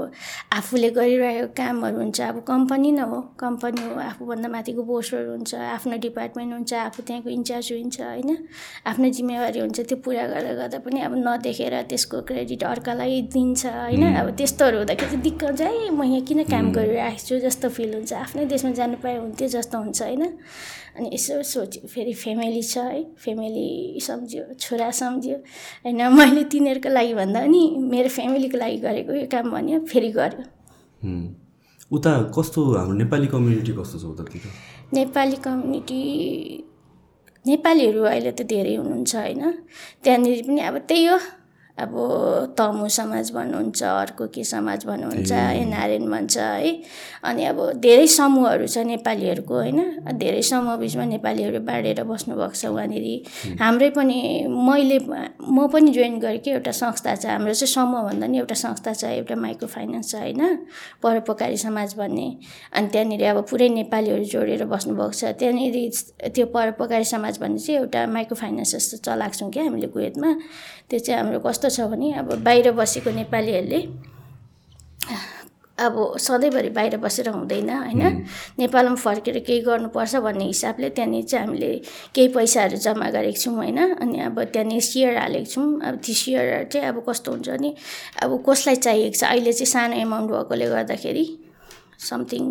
[0.59, 5.97] आफूले गरिरहेको कामहरू हुन्छ। अब कम्पनी न हो कम्पनी हो आफूभन्दा माथिको बोसहरू हुन्छ आफ्नो
[6.03, 8.31] डिपार्टमेन्ट हुन्छ आफू त्यहाँको इन्चार्ज हुन्छ होइन?
[8.91, 14.03] आफ्नो जिम्मेवारी हुन्छ त्यो पुरा गर्दा गर्दा पनि अब नदेखेर त्यसको क्रेडिट अर्कालाई दिन्छ होइन?
[14.19, 17.39] अब त्यस्तोहरू हुँदाखेरि चाहिँ दिक्क हुन्छ है म यहाँ किन काम गरिरहेको छु?
[17.39, 20.40] जस्तो फिल हुन्छ। आफ्नै देशमा जानु पाए हुन्थ्यो जस्तो हुन्छ होइन?
[20.97, 25.37] अनि यसो सोच्यो फेरि फ्यामिली छ है फ्यामिली सम्झ्यो छोरा सम्झ्यो।
[25.85, 27.63] होइन मैले तिनीहरूको लागि भन्दा नि
[27.93, 30.45] मेरो फ्यामिलीको लागि गरेको यो काम भन्यो फेरि गर्यो।
[31.05, 31.23] हुँ।
[31.93, 34.43] उता कस्तो हाम्रो नेपाली कम्युनिटी कस्तो छ उतातिर?
[34.95, 36.01] नेपाली कम्युनिटी
[37.47, 39.43] नेपालीहरू अहिले त धेरै हुनुहुन्छ होइन।
[40.05, 41.19] त्यहाँनिर पनि अब त्यही हो।
[41.79, 46.73] अब तमु समाज भन्नुहुन्छ अर्को के समाज भन्नुहुन्छ एनआरएन भन्छ है।
[47.25, 49.81] अनि अब धेरै समूहहरू छ नेपालीहरूको होइन।
[50.19, 53.07] धेरै समूह बिचमा नेपालीहरू बाँडेर बस्नुभएको छ वहाँनिर।
[53.61, 54.19] हाम्रै पनि
[54.49, 58.55] मैले म पनि जोइन गरेँ कि एउटा संस्था छ। हाम्रो चाहिँ समूह भन्दा नि एउटा
[58.55, 60.43] संस्था छ एउटा माइक्रो फाइनेन्स छ होइन।
[61.03, 62.29] परोपकारी समाज भन्ने।
[62.73, 68.07] अनि त्यहाँनिर अब पुरै नेपालीहरू जोडेर बस्नुभएको छ। त्यहाँनिर त्यो परोपकारी समाज भन्ने चाहिँ एउटा
[68.07, 70.31] माइक्रो फाइनेन्स जस्तो चलाएको छौँ क्या हामीले कुवेतमा।
[70.91, 73.81] त्यो चाहिँ हाम्रो कस्तो छ भने अब बाहिर बसेको नेपालीहरूले
[75.81, 78.03] अब सधैँभरि बाहिर बसेर हुँदैन होइन?
[78.59, 81.71] नेपालमा फर्केर केही गर्नुपर्छ भन्ने हिसाबले त्यहाँनिर चाहिँ हामीले
[82.15, 83.79] केही पैसाहरू जम्मा गरेको छौँ होइन?
[83.97, 87.75] अनि अब त्यहाँनिर सेयर हालेको छौँ। अब त्यो सेयरहरू चाहिँ अब कस्तो हुन्छ भने
[88.23, 89.25] अब कसलाई चाहिएको छ?
[89.25, 91.25] अहिले चाहिँ सानो एमाउन्ट भएकोले गर्दाखेरि
[91.99, 92.45] समथिङ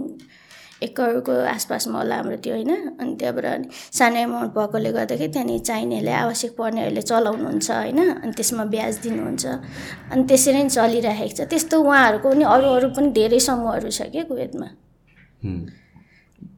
[0.84, 3.68] एक करोडको आसपासमा होला हाम्रो त्यो होइन। अनि त्यहाँबाट अनि
[3.98, 9.46] सानो एमाउन्ट भएकोले गर्दाखेरि त्यहाँनिर चाहिनेहरूले आवश्यक पर्नेहरूले चलाउनुहुन्छ होइन। अनि त्यसमा ब्याज दिनुहुन्छ।
[10.12, 14.24] अनि त्यसरी नै चलिरहेको छ। त्यस्तो उहाँहरूको पनि अरू अरू पनि धेरै समूहहरू छ क्या
[14.32, 14.68] कुवेतमा।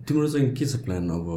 [0.07, 1.27] तिम्रो चाहिँ के छ प्लान अब?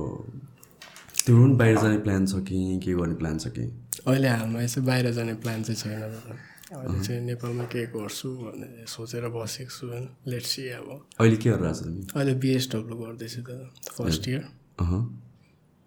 [1.24, 3.64] तिम्रो पनि बाहिर जाने प्लान छ कि के गर्ने प्लान छ कि?
[4.06, 6.36] अहिले हालमा चाहिँ बाहिर जाने प्लान चाहिँ छैन।
[6.72, 9.84] अहिले चाहिँ नेपालमा के गर्छु भन्ने सोचेर बसेको छु
[10.32, 10.88] लेट्स सी अब।
[11.20, 13.66] अहिले के गरिरहेको छ अहिले बिएसडब्लु गर्दैछु दादा
[13.98, 14.42] फर्स्ट इयर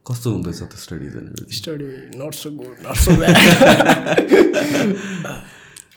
[0.06, 1.08] कस्तो हुँदैछ त्यो study
[1.58, 1.88] study
[2.22, 3.12] not so good not so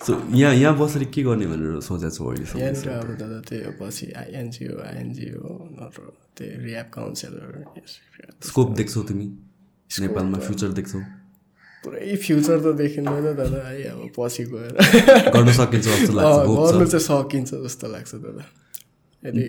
[0.06, 3.72] so यहाँ यहाँ बसेर के गर्ने भनेर सोचेको छौ अहिलेसम्म यहाँनिर अब दादा त्यही हो
[3.80, 5.44] पछि आइएनजिओ आइएनजिओ
[5.76, 6.02] नत्र
[6.36, 7.52] त्यही रियाब काउन्सिलर
[8.48, 9.26] स्कोप देख्छौ तिमी?
[9.90, 11.00] नेपालमा फ्युचर देख्छौ?
[11.80, 14.74] पुरै फ्युचर त देखिँदैन दादा है अब पछि गएर।
[15.32, 18.44] गर्न सकिन्छ जस्तो लाग्छ। गर्नु चाहिँ सकिन्छ जस्तो लाग्छ दादा।
[19.22, 19.44] यदि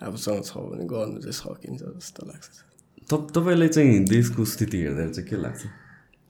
[0.00, 2.46] आफूसँग छ भने गर्नु चाहिँ सकिन्छ जस्तो लाग्छ।
[3.08, 5.62] तप तपाईँलाई चाहिँ देशको स्थिति हेर्दा चाहिँ के लाग्छ?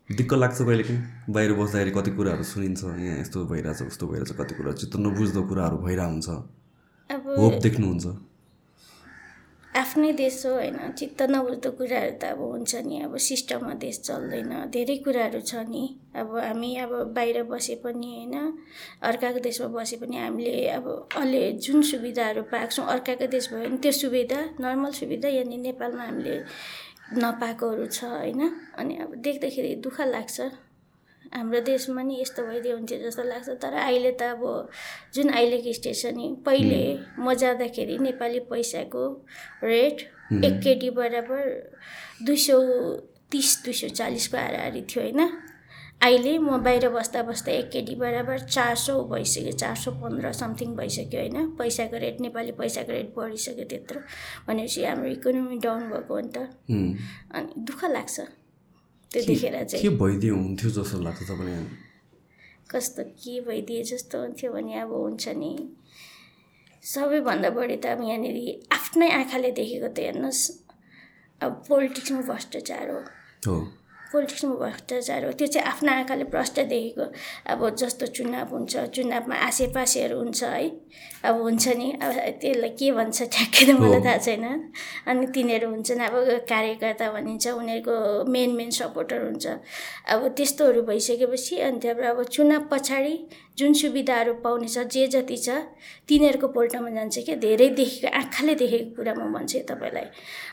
[0.08, 1.02] दिक्क लाग्छ कहिले काहीँ
[1.34, 5.76] बाहिर बस्दाखेरि कति कुराहरू सुनिन्छ यहाँ यस्तो भइरहेछ उस्तो भइरहेछ कति कुरा चित्त नबुझ्दो कुराहरू
[5.82, 6.28] भइरहेको हुन्छ
[7.38, 8.06] होप देख्नुहुन्छ।
[9.76, 14.52] आफ्नै देश हो होइन। चित्त नबुझ्दो कुराहरू त अब हुन्छ नि। अब सिस्टममा देश चल्दैन।
[14.72, 15.84] धेरै कुराहरू छ नि।
[16.16, 18.36] अब हामी अब बाहिर बसे पनि होइन।
[19.02, 23.76] अर्काको देशमा बसे पनि हामीले अब अहिले जुन सुविधाहरू पाएको छौँ अर्काको देश भयो भने
[23.76, 26.36] त्यो सुविधा नर्मल सुविधा यहाँनिर नेपालमा हामीले
[27.14, 28.40] नपाएकोहरू छ होइन।
[28.78, 30.40] अनि अब देख्दाखेरि दुःख लाग्छ।
[31.34, 34.68] हाम्रो देशमा नि यस्तो भइदियो हुन्थ्यो जस्तो लाग्छ। तर अहिले त अब
[35.14, 36.80] जुन अहिलेको स्टेज छ नि पहिले
[37.18, 39.02] म जाँदाखेरि नेपाली पैसाको
[39.64, 39.96] रेट
[40.44, 41.42] एक केटी बराबर
[42.26, 42.56] दुई सौ
[43.30, 45.20] तिस दुई सौ चालिसको हाराहारी थियो होइन।
[45.96, 50.74] अहिले म बाहिर बस्दा बस्दा एक केटी बराबर चार सौ भइसक्यो चार सौ पन्ध्र समथिङ
[50.76, 54.00] भइसक्यो होइन। पैसाको रेट नेपाली पैसाको रेट बढिसक्यो त्यत्रो।
[54.48, 56.38] भनेपछि हाम्रो इकोनोमी डाउन भएको हो नि त
[57.34, 58.20] अनि दुःख लाग्छ।
[59.12, 60.34] त्यो देखेर के चाहिँ भइदियो?
[60.34, 61.66] हुन्थ्यो जस्तो लाग्छ तपाईँलाई?
[62.70, 65.52] कस्तो के भइदिए जस्तो हुन्थ्यो भने अब हुन्छ नि।
[66.82, 68.38] सबैभन्दा बढी त अब यहाँनिर
[68.72, 70.42] आफ्नै आँखाले देखेको त हेर्नुहोस्।
[71.42, 73.00] अब पोलिटिक्समा भ्रष्टाचार हो।
[74.12, 77.04] पोलिटिक्समा भ्रष्टाचार हो। त्यो चाहिँ आफ्नो आँखाले भ्रष्ट देखेको
[77.52, 80.68] अब जस्तो चुनाव हुन्छ चुनावमा आसेपासेहरू हुन्छ है।
[81.26, 84.44] अब हुन्छ नि अब त्यसलाई के भन्छ ठ्याक्कै त मलाई थाहा छैन।
[85.06, 86.14] अनि तिनीहरू हुन्छन् अब
[86.48, 89.46] कार्यकर्ता भनिन्छ उनीहरूको मेन मेन सपोर्टर हुन्छ।
[90.12, 93.14] अब त्यस्तोहरू भइसकेपछि अनि त्यहाँबाट अब चुनाव पछाडि
[93.58, 95.48] जुन सुविधाहरू पाउने छ जे जति छ
[96.08, 100.06] तिनीहरूको पोल्टोमा जान्छ क्या। धेरै देखेको आँखाले देखेको कुरा म भन्छु तपाईँलाई।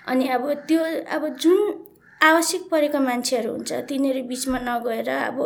[0.10, 0.82] अनि अब त्यो
[1.16, 1.60] अब जुन
[2.24, 5.38] आवश्यक परेका मान्छेहरू हुन्छ। तिनीहरू बिचमा नगएर अब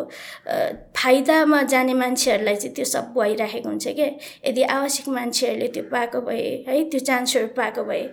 [0.97, 4.07] फाइदामा जाने मान्छेहरूलाई चाहिँ त्यो सब भइराखेको हुन्छ क्या
[4.47, 8.03] यदि आवश्यक मान्छेहरूले त्यो पाएको भए है त्यो चान्सहरू पाएको भए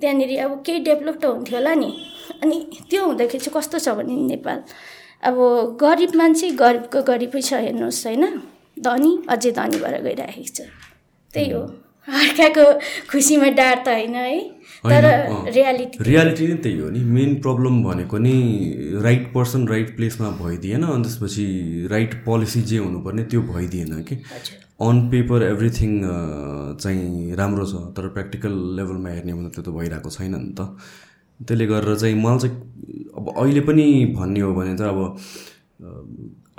[0.00, 1.90] त्यहाँनिर अब केही डेभलप त हुन्थ्यो होला नि।
[2.42, 2.56] अनि
[2.90, 4.58] त्यो हुँदाखेरि चाहिँ कस्तो छ भने नेपाल?
[5.22, 5.36] अब
[5.82, 8.24] गरिब मान्छे गरिबको गरिबै छ हेर्नुहोस् होइन?
[8.78, 10.60] धनी अझै धनी भएर गइराखेको छ।
[11.34, 11.62] त्यही हो।
[12.08, 12.64] अर्काको
[13.10, 14.30] खुसीमा डाँड त होइन है।
[14.84, 15.04] तर।
[15.54, 18.34] रियालिटी रियालिटी नै त्यही हो नि। मेन प्रब्लम भनेको नि
[19.02, 21.46] राइट पर्सन राइट प्लेसमा भइदिएन अनि त्यसपछि
[21.90, 24.16] राइट पोलिसी जे हुनुपर्ने त्यो भइदिएन कि।
[24.82, 25.92] अन पेपर एभ्रिथिङ
[26.82, 30.60] चाहिँ राम्रो छ तर प्र्याक्टिकल लेभलमा हेर्ने भने त्यो त भइरहेको छैन नि त।
[31.40, 32.56] त्यसले गरेर चाहिँ मलाई चाहिँ
[33.16, 33.86] अब अहिले पनि
[34.18, 34.98] भन्ने हो भने त अब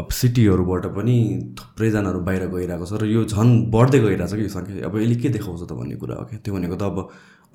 [0.03, 1.15] अब सिटीहरूबाट पनि
[1.55, 5.15] थुप्रैजनाहरू बाहिर गइरहेको छ र यो झन् बढ्दै गइरहेको छ कि यो सङ्ख्या। अब यसले
[5.15, 6.39] के देखाउँछ त भन्ने कुरा हो क्या?
[6.43, 6.97] त्यो भनेको त अब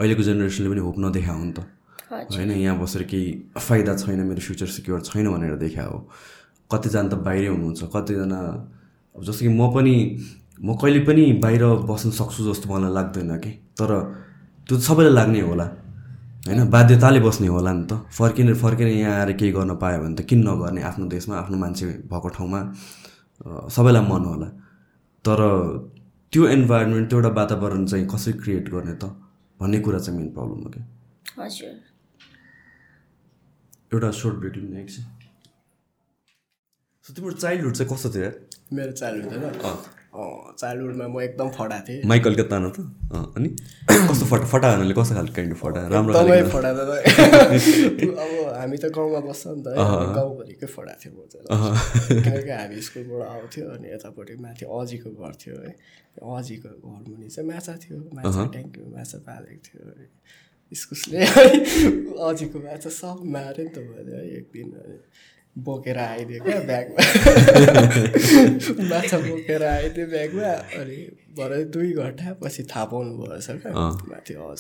[0.01, 1.61] अहिलेको जेनेरेसनले पनि होप नदेखा हो नि त
[2.09, 5.99] होइन यहाँ बसेर केही फाइदा छैन मेरो फ्युचर सिक्योर छैन भनेर देखा हो
[6.72, 8.38] कतिजना त बाहिरै हुनुहुन्छ कतिजना
[9.16, 9.94] अब जस्तो कि म पनि
[10.64, 13.51] म कहिले पनि बाहिर बस्न सक्छु जस्तो मलाई लाग्दैन कि?
[13.76, 13.90] तर
[14.66, 15.66] त्यो सबैलाई लाग्ने होला।
[16.47, 20.20] होइन बाध्यताले बस्ने होला नि त। फर्किने फर्किने यहाँ आएर केही गर्न पायो भने त
[20.28, 22.61] किन नगर्ने आफ्नो देशमा आफ्नो मान्छे भएको ठाउँमा
[23.74, 24.49] सबैलाई मन होला।
[25.24, 25.39] तर
[26.32, 29.05] त्यो इन्भाइरोमेन्ट त्यो एउटा वातावरण चाहिँ कसरी क्रिएट गर्ने त
[29.61, 30.80] भन्ने कुरा चाहिँ मेन प्रब्लम हो कि
[31.41, 31.74] हजुर।
[33.95, 35.05] एउटा सर्ट ब्रेक लिने एकछिन
[37.05, 38.34] सो तिम्रो चाइल्डहुड चाहिँ कस्तो थियो यार?
[38.72, 39.32] मेरो चाइल्डहुड
[40.09, 42.81] चाइल्डहुडमा म एकदम फडा थिएँ। माइक अलिकति तान त
[43.37, 43.49] अनि?
[44.09, 45.81] कस्तो फटा फटा हुनाले कस्तो खालको काइन्ड फटा?
[45.93, 46.13] राम्रो
[46.49, 49.85] फडा त अब हामी त गाउँमा बस्छ नि त है।
[50.17, 51.45] गाउँभरिकै फडा थियो म चाहिँ
[52.25, 55.73] किनकि हामी स्कुलबाट आउँथ्यो अनि यतापट्टि माथि अजीको घर थियो है।
[56.19, 60.07] अजीको घर मुनि चाहिँ माछा थियो माछा ट्याङ्कीमा माछा पालेको थियो है।
[60.73, 61.45] इस्कुसले है।
[62.29, 64.69] अजीको माछा सब माऱ्यो नि त मैले है एक दिन
[65.65, 67.01] बोकेर आइदियो क्या ब्यागमा?
[68.91, 70.99] माछा बोकेर आइदियो ब्यागमा अनि
[71.39, 73.47] भरे दुई घन्टा पछि थाहा पाउनु भएछ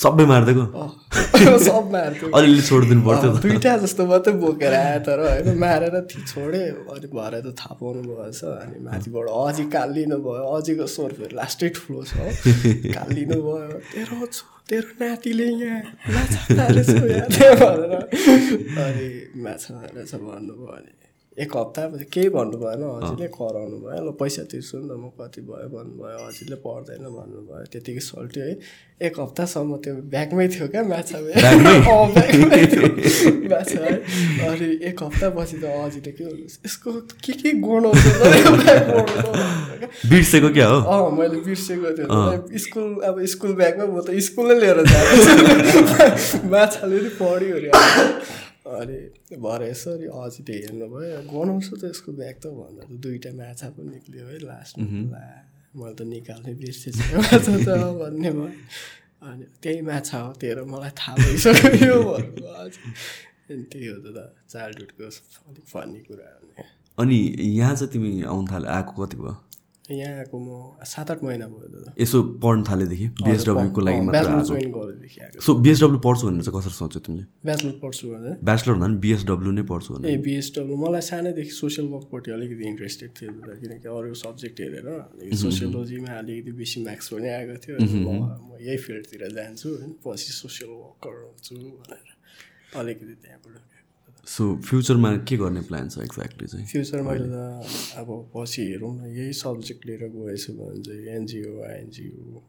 [0.02, 0.64] सबै मारिदिएको?
[1.68, 7.06] सब मार्थ्यो अलिअलि छोडिदिनु पर्थ्यो दुइटा जस्तो मात्रै बोकेर आयो तर होइन मारेर छोडेँ। अनि
[7.14, 12.00] भरे त थाहा पाउनु भएछ अनि माथिबाट अझै कालिनु भयो। अझैको स्वर फेरि लास्टै ठुलो
[12.04, 12.28] छ। हो।
[12.96, 15.80] कालिनु भयो। तेरो छो तेरो नातिले यहाँ
[16.14, 17.22] माछा मारेछ भनेर
[18.84, 19.08] अनि
[19.44, 20.92] माछा मारेछ भन्नुभयो अनि
[21.38, 25.40] एक हप्तापछि केही भन्नु भएन अजीले कराउनु भयो। ल पैसा तिर्छु नि त म कति
[25.46, 28.54] भयो भन्नुभयो अजीले पर्दैन भन्नुभयो त्यतिकै सल्ट्यो है।
[29.06, 31.18] एक हप्तासम्म त्यो ब्यागमै थियो क्या माछा
[33.50, 33.94] माछा है।
[34.50, 36.90] अनि एक हप्तापछि त अजीले के भन्नु यसको
[37.22, 38.02] के के गुणाउँछ।
[40.10, 40.78] बिर्सेको क्या हो?
[40.82, 45.30] अँ मैले बिर्सेको थियो स्कुल अब स्कुल ब्यागमा म त स्कुलै लिएर जान्छु
[46.52, 47.70] माछाले नि पढ्यो अरे।
[48.76, 48.98] अनि
[49.44, 54.24] भरे यसरी अझै हेर्नुभयो। गनाउँछ त यसको ब्याग त भन्दा त दुइटा माछा पो निक्ल्यो
[54.28, 55.24] है लास्टमा ला
[55.78, 57.68] मैले त निकाल्नै बिर्सेछु माछा त
[58.00, 58.52] भन्ने भयो।
[59.28, 61.98] अनि त्यही माछा हो तेरो मलाई थाहा भइसक्यो
[63.50, 64.18] अनि त्यही हो त
[64.52, 65.04] चाइल्डहुडको
[65.48, 66.64] अलिक फनी कुरा हो
[67.02, 67.18] अनि
[67.60, 69.34] यहाँ चाहिँ तिमी आउनु थाले आएको कति भयो?
[69.88, 76.00] यहाँ आएको म सात आठ महिना भयो दादा। यसो पढ्न थालेदेखि बिएसडब्ल्यूको लागि सो बिएसडब्ल्यू
[76.06, 77.24] पढ्छु भनेर चाहिँ कसरी सोच्यो तिमीले?
[77.48, 78.30] ब्याचलर पढ्छु भने?
[78.44, 83.10] ब्याचलर भन्दा पनि बिएसडब्ल्यू नै पढ्छु भने। ए बिएसडब्लु मलाई सानैदेखि सोसियल वर्कपट्टि अलिकति इन्ट्रेस्टेड
[83.16, 84.88] थियो दादा किनकि अरू सब्जेक्ट हेरेर
[85.44, 91.16] सोसियोलोजीमा अलिकति बेसी मार्क्स पनि आएको थियो म यही फिल्डतिर जान्छु होइन पछि सोसियल वर्कर
[91.24, 92.08] हुन्छु भनेर
[92.76, 93.67] अलिकति त्यहाँबाट।
[94.28, 96.66] सो फ्युचरमा के गर्ने प्लान छ एक्ज्याक्टली चाहिँ?
[96.66, 97.36] फ्युचरमा त
[98.00, 102.42] अब पछि हेरौँ न यही सब्जेक्ट लिएर गएछु भने चाहिँ एनजिओ आइएनजिओ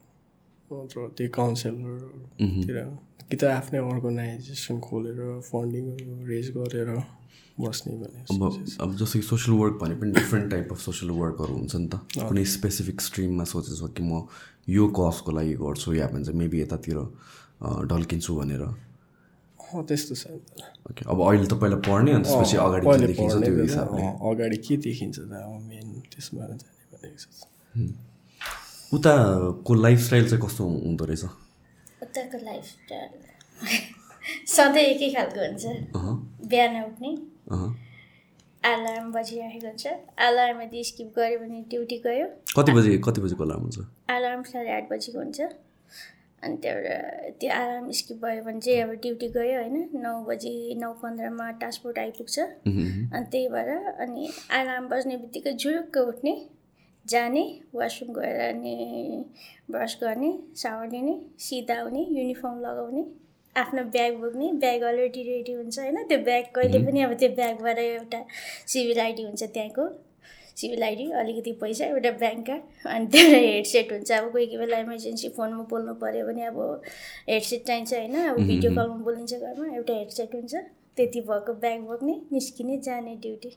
[0.71, 2.77] नत्र त्यही काउन्सिलरतिर
[3.29, 6.91] कि त आफ्नै अर्गनाइजेसन खोलेर फन्डिङहरू रेज गरेर
[7.59, 8.43] बस्ने भने अब
[8.83, 11.95] अब जस्तो कि सोसियल वर्क भने पनि डिफ्रेन्ट टाइप अफ सोसियल वर्कहरू हुन्छ नि त।
[12.27, 14.27] कुनै स्पेसिफिक स्ट्रिममा सोचेछ कि म
[14.67, 16.97] यो कजको लागि गर्छु या भन्छ मेबी यतातिर
[17.91, 18.63] ढल्किन्छु भनेर।
[19.69, 20.23] अँ त्यस्तो छ
[20.89, 24.13] ओके अब अहिले त पहिला पढ्ने अनि त्यसपछि अगाडि के देखिन्छ त्यो बेला, हिसाबले। अँ,
[24.29, 26.55] अगाडि के देखिन्छ त अब मेन त्यसमा जाने
[26.93, 27.37] भनेको छ।
[28.97, 31.23] उताको लाइफस्टाइल चाहिँ कस्तो हुँदो रहेछ?
[32.03, 33.09] उताको लाइफस्टाइल
[34.55, 35.63] सधैँ एकै खालको हुन्छ।
[36.49, 37.09] बिहान उठ्ने।
[38.63, 39.85] अलार्म बजिरहेको हुन्छ।
[40.27, 42.25] अलार्म यदि स्किप गऱ्यो भने ड्युटी गयो।
[42.57, 43.77] कति बजी कति बजीको अलार्म हुन्छ?
[44.17, 45.39] अलार्म साढे आठ बजीको हुन्छ।
[46.43, 50.91] अनि त्यहाँबाट त्यो अलार्म स्किप भयो भने चाहिँ अब ड्युटी गयो होइन नौ बजी नौ
[51.01, 53.69] पन्ध्रमा ट्रान्सपोर्ट आइपुग्छ। अनि त्यही भएर
[54.05, 54.29] अनि
[54.59, 56.33] अलार्म बज्ने बित्तिकै झुरुक्क उठ्ने
[57.05, 57.43] जाने
[57.75, 58.75] वासरुम गएर अनि
[59.71, 63.03] ब्रस गर्ने सावर लिने सिधा आउने युनिफर्म लगाउने
[63.55, 67.77] आफ्नो ब्याग बोक्ने ब्याग अलरेडी रेडी हुन्छ होइन त्यो ब्याग कहिले पनि अब त्यो ब्यागबाट
[67.79, 68.19] एउटा
[68.67, 69.87] सिभिल आइडी हुन्छ त्यहाँको।
[70.59, 74.79] सिभिल आइडी अलिकति पैसा एउटा ब्याङ्क कार्ड अनि त्यहाँबाट हेडसेट हुन्छ। अब कोही कोही बेला
[74.79, 76.59] इमर्जेन्सी फोनमा बोल्नु पऱ्यो भने अब
[77.29, 80.55] हेडसेट चाहिन्छ होइन अब भिडियो कलमा बोलिन्छ घरमा एउटा हेडसेट हुन्छ।
[80.97, 83.51] त्यति भएको ब्याग बोक्ने निस्किने जाने ड्युटी।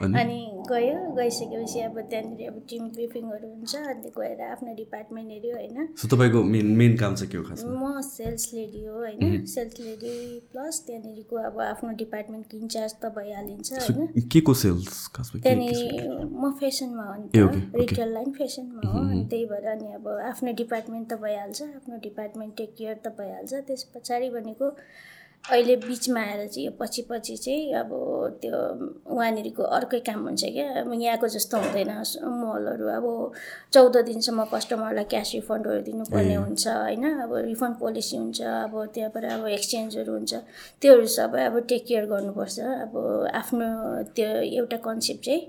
[0.00, 0.40] अनि?
[0.70, 6.42] गयो गइसकेपछि अब त्यहाँनिर अब टिम ब्रिफिङहरू हुन्छ अनि गएर आफ्नो डिपार्टमेन्ट हेऱ्यो होइन। तपाईँको
[6.42, 7.72] मेन मेन काम चाहिँ के हो खासमा?
[7.72, 10.14] म सेल्स लेडी हो होइन। सेल्स लेडी
[10.52, 17.04] प्लस त्यहाँनिरको अब आफ्नो डिपार्टमेन्टको इन्चार्ज त भइहालिन्छ होइन। के को सेल्स त्यहाँनिर म फेसनमा
[17.04, 21.20] हो नि त। रिटेल लाइन फेसनमा हो। अनि त्यही भएर अनि अब आफ्नो डिपार्टमेन्ट त
[21.22, 24.70] भइहाल्छ आफ्नो डिपार्टमेन्ट टेक केयर त भइहाल्छ। त्यस पछाडि भनेको
[25.50, 27.90] अहिले बिचमा आएर चाहिँ यो पछि पछि चाहिँ अब
[28.42, 28.58] त्यो
[29.10, 31.90] उहाँनिरको अर्कै काम हुन्छ क्या। अब यहाँको जस्तो हुँदैन।
[32.42, 33.06] मलहरू अब
[33.74, 37.04] चौध दिनसम्म कस्टमरलाई क्यास रिफन्डहरू दिनुपर्ने हुन्छ होइन?
[37.26, 40.34] अब रिफन्ड पोलिसी हुन्छ अब त्यहाँबाट अब एक्सचेन्जहरू हुन्छ।
[40.80, 42.94] त्योहरू सबै अब टेक केयर गर्नुपर्छ। अब
[43.34, 43.66] आफ्नो
[44.14, 44.28] त्यो
[44.62, 45.42] एउटा कन्सेप्ट चाहिँ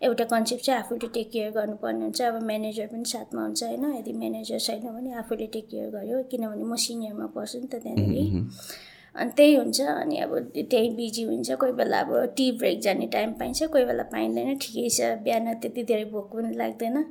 [0.00, 3.84] एउटा कन्सेप्ट चाहिँ आफूले टेक केयर गर्नुपर्ने हुन्छ। अब म्यानेजर पनि साथमा हुन्छ होइन?
[3.98, 8.46] यदि म्यानेजर छैन भने आफूले टेक केयर गर्यो किनभने म सिनियरमा पर्छु नि त त्यहाँनिर।
[9.14, 13.32] अनि त्यही हुन्छ अनि अब त्यहीँ बिजी हुन्छ कोही बेला अब टी ब्रेक जाने टाइम
[13.34, 17.04] पाइन्छ कोही बेला पाइँदैन ठिकै छ बिहान त्यति धेरै भोक पनि लाग्दैन।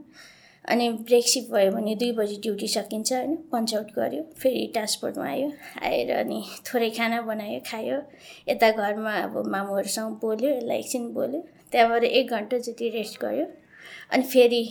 [0.65, 5.25] अनि ब्रेक सिप भयो भने दुई बजी ड्युटी सकिन्छ होइन पन्च आउट गऱ्यो फेरि ट्रान्सपोर्टमा
[5.25, 8.01] आयो आएर अनि थोरै खाना बनायो खायो।
[8.47, 11.41] यता घरमा अब मामुहरूसँग बोल्यो यसलाई एकछिन बोल्यो
[11.71, 13.45] त्यहाँबाट एक घन्टा जति रेस्ट गर्यो
[14.11, 14.61] अनि फेरि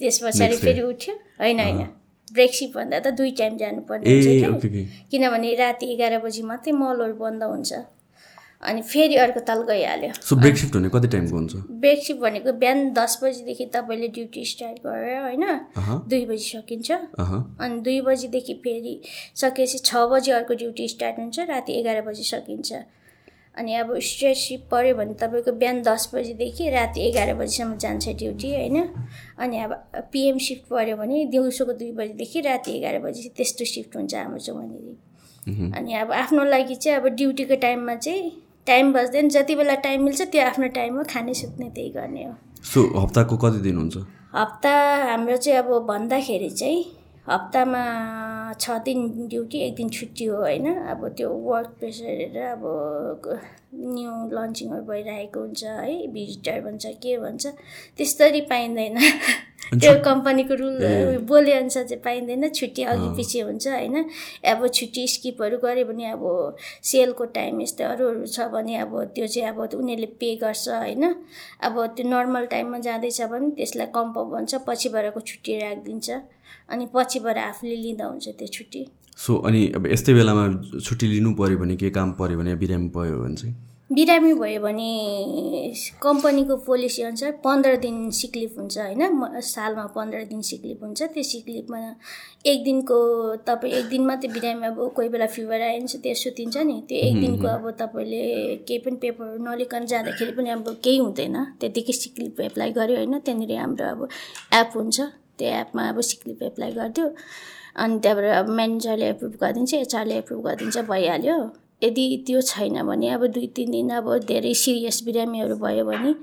[0.00, 0.56] त्यस पछाडि.
[0.56, 1.86] फेरि उठ्यो होइन होइन।
[2.32, 7.42] ब्रेक सिप भन्दा त दुई टाइम जानुपर्ने हुन्छ किनभने राति एघार बजी मात्रै मलहरू बन्द
[7.44, 7.72] हुन्छ।
[8.62, 11.54] अनि फेरि अर्को ताल गइहाल्यो। सो ब्रेक सिफ्ट भने कति टाइमको हुन्छ?
[11.80, 15.44] ब्रेक सिफ्ट भनेको बिहान दस बजीदेखि तपाईँले ड्युटी स्टार्ट गरेर होइन?
[16.08, 18.94] दुई बजी सकिन्छ। अनि दुई बजीदेखि फेरि
[19.36, 22.72] सकेपछि छ बजी अर्को ड्युटी स्टार्ट हुन्छ राति एघार बजी सकिन्छ।
[23.56, 28.50] अनि अब स्ट्रेट सिफ्ट पऱ्यो भने तपाईँको बिहान दस बजीदेखि राति एघार बजीसम्म जान्छ ड्युटी
[28.54, 28.76] होइन?
[29.38, 29.72] अनि अब
[30.12, 34.60] पिएम सिफ्ट पऱ्यो भने दिउँसोको दुई बजीदेखि राति एघार बजी त्यस्तो सिफ्ट हुन्छ हाम्रो चाहिँ
[34.60, 38.30] वहाँनिर अनि अब आफ्नो लागि चाहिँ अब ड्युटीको टाइममा चाहिँ
[38.66, 42.34] टाइम बस्दैन जति बेला टाइम मिल्छ त्यो आफ्नो टाइममा खाने सुत्ने त्यही गर्ने हो।
[42.64, 43.96] सो हप्ताको कति दिन हुन्छ?
[44.34, 44.72] हप्ता
[45.10, 46.84] हाम्रो चाहिँ अब भन्दाखेरि चाहिँ
[47.28, 47.78] हप्तामा
[48.60, 50.66] छ दिन ड्युटी एक दिन छुट्टी हो होइन?
[50.74, 52.62] अब त्यो वर्क प्रेसर हेरेर अब
[53.74, 56.06] न्यू लन्चिङहरू भइरहेको हुन्छ है?
[56.12, 57.46] भिजिटर भन्छ के भन्छ
[57.96, 58.98] त्यस्तरी पाइँदैन।
[59.66, 60.76] त्यो कम्पनीको रुल
[61.26, 63.96] बोले अनुसार चाहिँ पाइँदैन छुट्टी अघि पछि हुन्छ होइन।
[64.46, 66.22] अब छुट्टी स्किपहरू गऱ्यो भने अब
[66.82, 71.04] सेलको टाइम यस्तै अरूहरू छ भने अब त्यो चाहिँ अब उनीहरूले पे गर्छ होइन।
[71.66, 76.10] अब त्यो नर्मल टाइममा जाँदैछ भने त्यसलाई कम्प भन्छ पछिबाटको छुट्टी राखिदिन्छ।
[76.70, 78.86] अनि पछिबाट आफूले लिँदा हुन्छ त्यो छुट्टी।
[79.18, 80.44] सो अनि अब यस्तै बेलामा
[80.78, 83.54] छुट्टी लिनु पऱ्यो भने के काम पऱ्यो भने बिरामी पऱ्यो भने चाहिँ?
[83.92, 89.12] बिरामी भयो भने कम्पनीको पोलिसी अनुसार पन्ध्र दिन सिक लिभ हुन्छ होइन?
[89.12, 91.94] म- सालमा पन्ध्र दिन सिक लिभ हुन्छ। त्यो सिक लिभमा
[92.46, 96.14] एक दिनको तपाईँ एक दिन मात्रै बिरामी अब कोही बेला फिभर आयो भने चाहिँ त्यो
[96.14, 100.96] सुतिन्छ नि। त्यो एक दिनको अब तपाईँले केही पनि पेपरहरू नलिकन जाँदाखेरि पनि अब केही
[100.96, 103.18] हुँदैन। त्यतिकै सिक लिभ एप्लाई गऱ्यो होइन?
[103.18, 104.08] त्यहाँनिर हाम्रो अब
[104.54, 105.00] एप हुन्छ।
[105.38, 107.14] त्यो एपमा अब सिक लिभ एप्लाई गरिदियो।
[107.76, 111.50] अनि त्यहाँबाट अब म्यानेजरले एप्रुभ गरिदिन्छ एचआरले एप्रुभ गरिदिन्छ भइहाल्यो।
[111.82, 116.14] यदि त्यो छैन भने अब दुई तिन दिन अब धेरै सिरियस बिरामीहरू भयो भने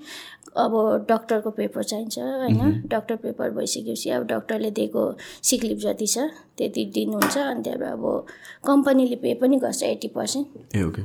[0.57, 0.73] अब
[1.09, 2.59] डक्टरको पेपर चाहिन्छ होइन?
[2.85, 5.03] डक्टर पेपर भइसकेपछि अब डक्टरले दिएको
[5.43, 6.17] सिक लिभ जति छ
[6.57, 8.25] त्यति दिनुहुन्छ अनि त्यहाँबाट अब
[8.67, 11.01] कम्पनीले पे पनि गर्छ एट्टी पर्सेन्ट। ए ओके।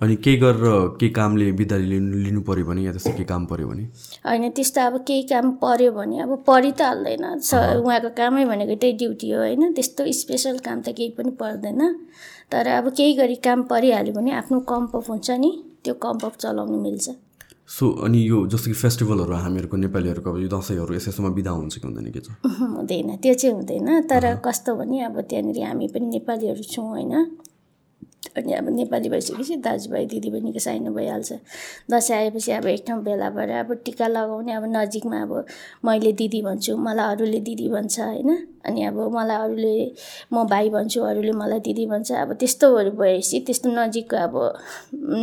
[0.00, 3.66] अनि केही गरेर केही कामले बिदा लिनु लिनु पऱ्यो भने या त्यस्तो केही काम पऱ्यो
[3.68, 3.82] भने?
[4.26, 7.24] होइन त्यस्तो अब केही काम पऱ्यो भने अब परि त हाल्दैन।
[7.82, 9.72] उहाँको कामै भनेको त्यही ड्युटी हो होइन?
[9.72, 11.80] त्यस्तो स्पेसल काम त केही पनि पर्दैन।
[12.52, 15.50] तर अब केही गरी काम परिहाल्यो भने आफ्नो कम्पअप हुन्छ नि
[15.84, 17.10] त्यो कम्पअप चलाउनु मिल्छ।
[17.68, 21.74] सो अनि यो जस्तो कि फेस्टिभलहरू हामीहरूको नेपालीहरूको अब यो दसैँहरू यस यस्तोमा बिदा हुन्छ
[21.76, 22.28] कि हुँदैन के छ
[22.58, 27.14] हुँदैन त्यो चाहिँ हुँदैन। तर कस्तो भने अब त्यहाँनिर हामी पनि नेपालीहरू छौँ होइन?
[28.22, 31.32] अनि अब नेपाली भइसकेपछि दाजुभाइ दिदीबहिनीको साइनो भइहाल्छ।
[31.90, 35.32] दसैँ आएपछि अब एक ठाउँ भेला भएर अब टिका लगाउने अब नजिकमा अब
[35.84, 38.30] मैले दिदी भन्छु मलाई अरूले दिदी भन्छ होइन।
[38.66, 39.74] अनि अब मलाई अरूले
[40.32, 44.34] म भाइ भन्छु अरूले मलाई दिदी भन्छ। अब त्यस्तोहरू भएपछि त्यस्तो नजिकको अब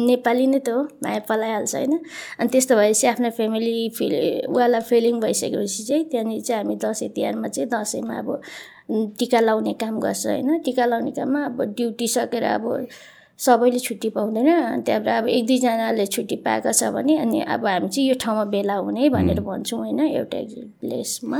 [0.05, 1.99] नेपाली नै त हो माया पलाइहाल्छ होइन।
[2.39, 4.13] अनि त्यस्तो भएपछि आफ्नो फ्यामिली फिल
[4.53, 8.41] वाला फिलिङ भइसकेपछि चाहिँ त्यहाँनिर चाहिँ हामी दसैँ तिहारमा चाहिँ दसैँमा अब
[8.89, 10.57] टिका लाउने काम गर्छ होइन?
[10.65, 12.87] टिका लाउने काममा अब ड्युटी सकेर अब
[13.39, 18.07] सबैले छुट्टी पाउँदैन। त्यहाँबाट अब एक दुईजनाले छुट्टी पाएको छ भने अनि अब हामी चाहिँ
[18.09, 19.99] यो ठाउँमा भेला हुने भनेर भन्छौँ होइन?
[19.99, 20.39] एउटा
[20.81, 21.39] प्लेसमा।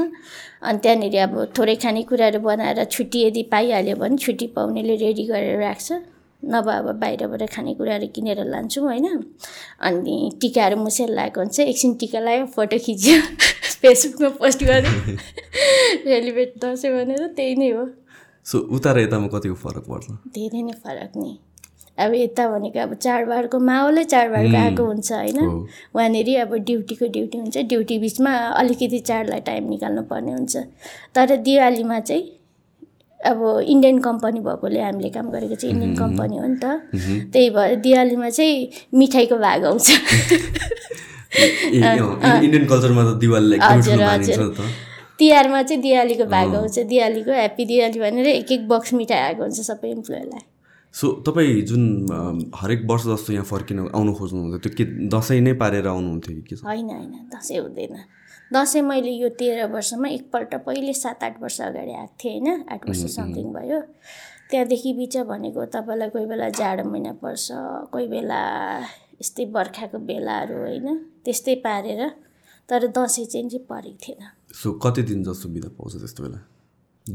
[0.63, 5.91] अनि त्यहाँनिर अब थोरै खानेकुराहरू बनाएर छुट्टी यदि पाइहाल्यो भने छुट्टी पाउनेले रेडी गरेर राख्छ।
[6.43, 9.23] नभए अब बाहिरबाट खानेकुराहरू किनेर लान्छौँ होइन।
[9.81, 13.21] अनि टिकाहरू मुसेर लगाएको हुन्छ। एकछिन टिका लगायो फोटो खिच्यो
[13.81, 15.17] फेसबुकमा पोस्ट गरेँ
[16.03, 17.87] सेलिब्रेट दसैँ भनेर त्यही नै हो।
[18.45, 20.07] सो उता र यतामा कतिको फरक पर्छ?
[20.33, 21.37] धेरै नै फरक नि।
[21.97, 25.39] अब यता भनेको अब चाडबाडको माहौलै चाडबाडको आएको हुन्छ होइन।
[25.95, 30.57] वहाँनिर अब ड्युटीको ड्युटी हुन्छ। ड्युटी बिचमा अलिकति चाडलाई टाइम निकाल्नु पर्ने हुन्छ।
[31.15, 32.38] तर दिवालीमा चाहिँ
[33.25, 36.65] अब इन्डियन कम्पनी भएकोले हामीले काम गरेको चाहिँ इन्डियन कम्पनी हो नि त।
[37.33, 39.87] त्यही भएर दिवालीमा चाहिँ मिठाईको भाग आउँछ।
[42.39, 44.69] इन्डियन कल्चरमा त दिवालीलाई नि त।
[45.19, 49.59] तिहारमा चाहिँ दिवालीको भाग आउँछ। दिवालीको ह्याप्पी दिवाली भनेर एक एक बक्स मिठाई आएको हुन्छ
[49.67, 50.43] सबै इम्प्लोइलाई
[50.93, 51.83] सो तपाईँ जुन
[52.55, 56.89] हरेक वर्ष जस्तो यहाँ फर्किन आउनु खोज्नुहुन्छ त्यो के दसैँ नै पारेर आउनुहुन्थ्यो कि होइन
[56.89, 57.95] होइन दसैँ हुँदैन।
[58.53, 62.65] दसैँ मैले यो तेह्र वर्षमा एकपल्ट पहिले सात आठ वर्ष अगाडि आएको थिएँ होइन?
[62.69, 63.81] आठ वर्ष समथिङ भयो।
[64.49, 67.47] त्यहाँदेखि बिच भनेको तपाईँलाई कोही बेला जाडो महिना पर्छ
[67.93, 68.39] कोही बेला
[69.21, 70.87] यस्तै बर्खाको बेलाहरू होइन
[71.25, 72.01] त्यस्तै पारेर
[72.69, 74.21] तर दसैँ चाहिँ परेको थिएन।
[74.53, 76.39] सो कति दिन जस्तो बिदा पाउँछ त्यस्तो बेला?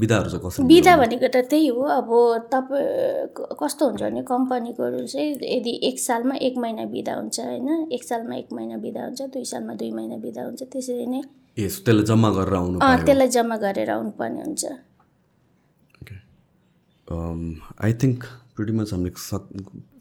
[0.01, 2.11] बिदाहरू चाहिँ कसरी बिदा भनेको त त्यही हो। अब
[2.53, 8.03] तपाईँ कस्तो हुन्छ भने कम्पनीकोहरू चाहिँ यदि एक सालमा एक महिना बिदा हुन्छ होइन एक
[8.05, 11.23] सालमा एक महिना बिदा हुन्छ दुई सालमा दुई महिना बिदा हुन्छ त्यसरी नै
[11.57, 14.65] त्यसलाई जम्मा गरेर आउनु त्यसलाई जम्मा गरेर आउनुपर्ने हुन्छ।
[17.85, 18.21] आई थिङ्क
[18.57, 19.45] प्रिटी मच हामीले सक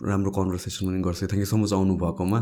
[0.09, 2.39] राम्रो कन्भर्सेसन पनि गर्छ। थ्याङ्क यू सो मच आउनु भएकोमा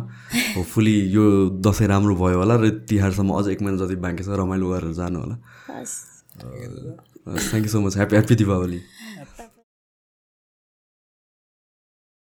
[0.55, 1.23] होपफुली यो
[1.65, 5.17] दसैँ राम्रो भयो होला र तिहारसम्म अझ एक महिना जति बाँकी छ रमाइलो गरेर जानु
[5.23, 5.35] होला।
[7.27, 8.79] Thank you so much happy happy Deepawali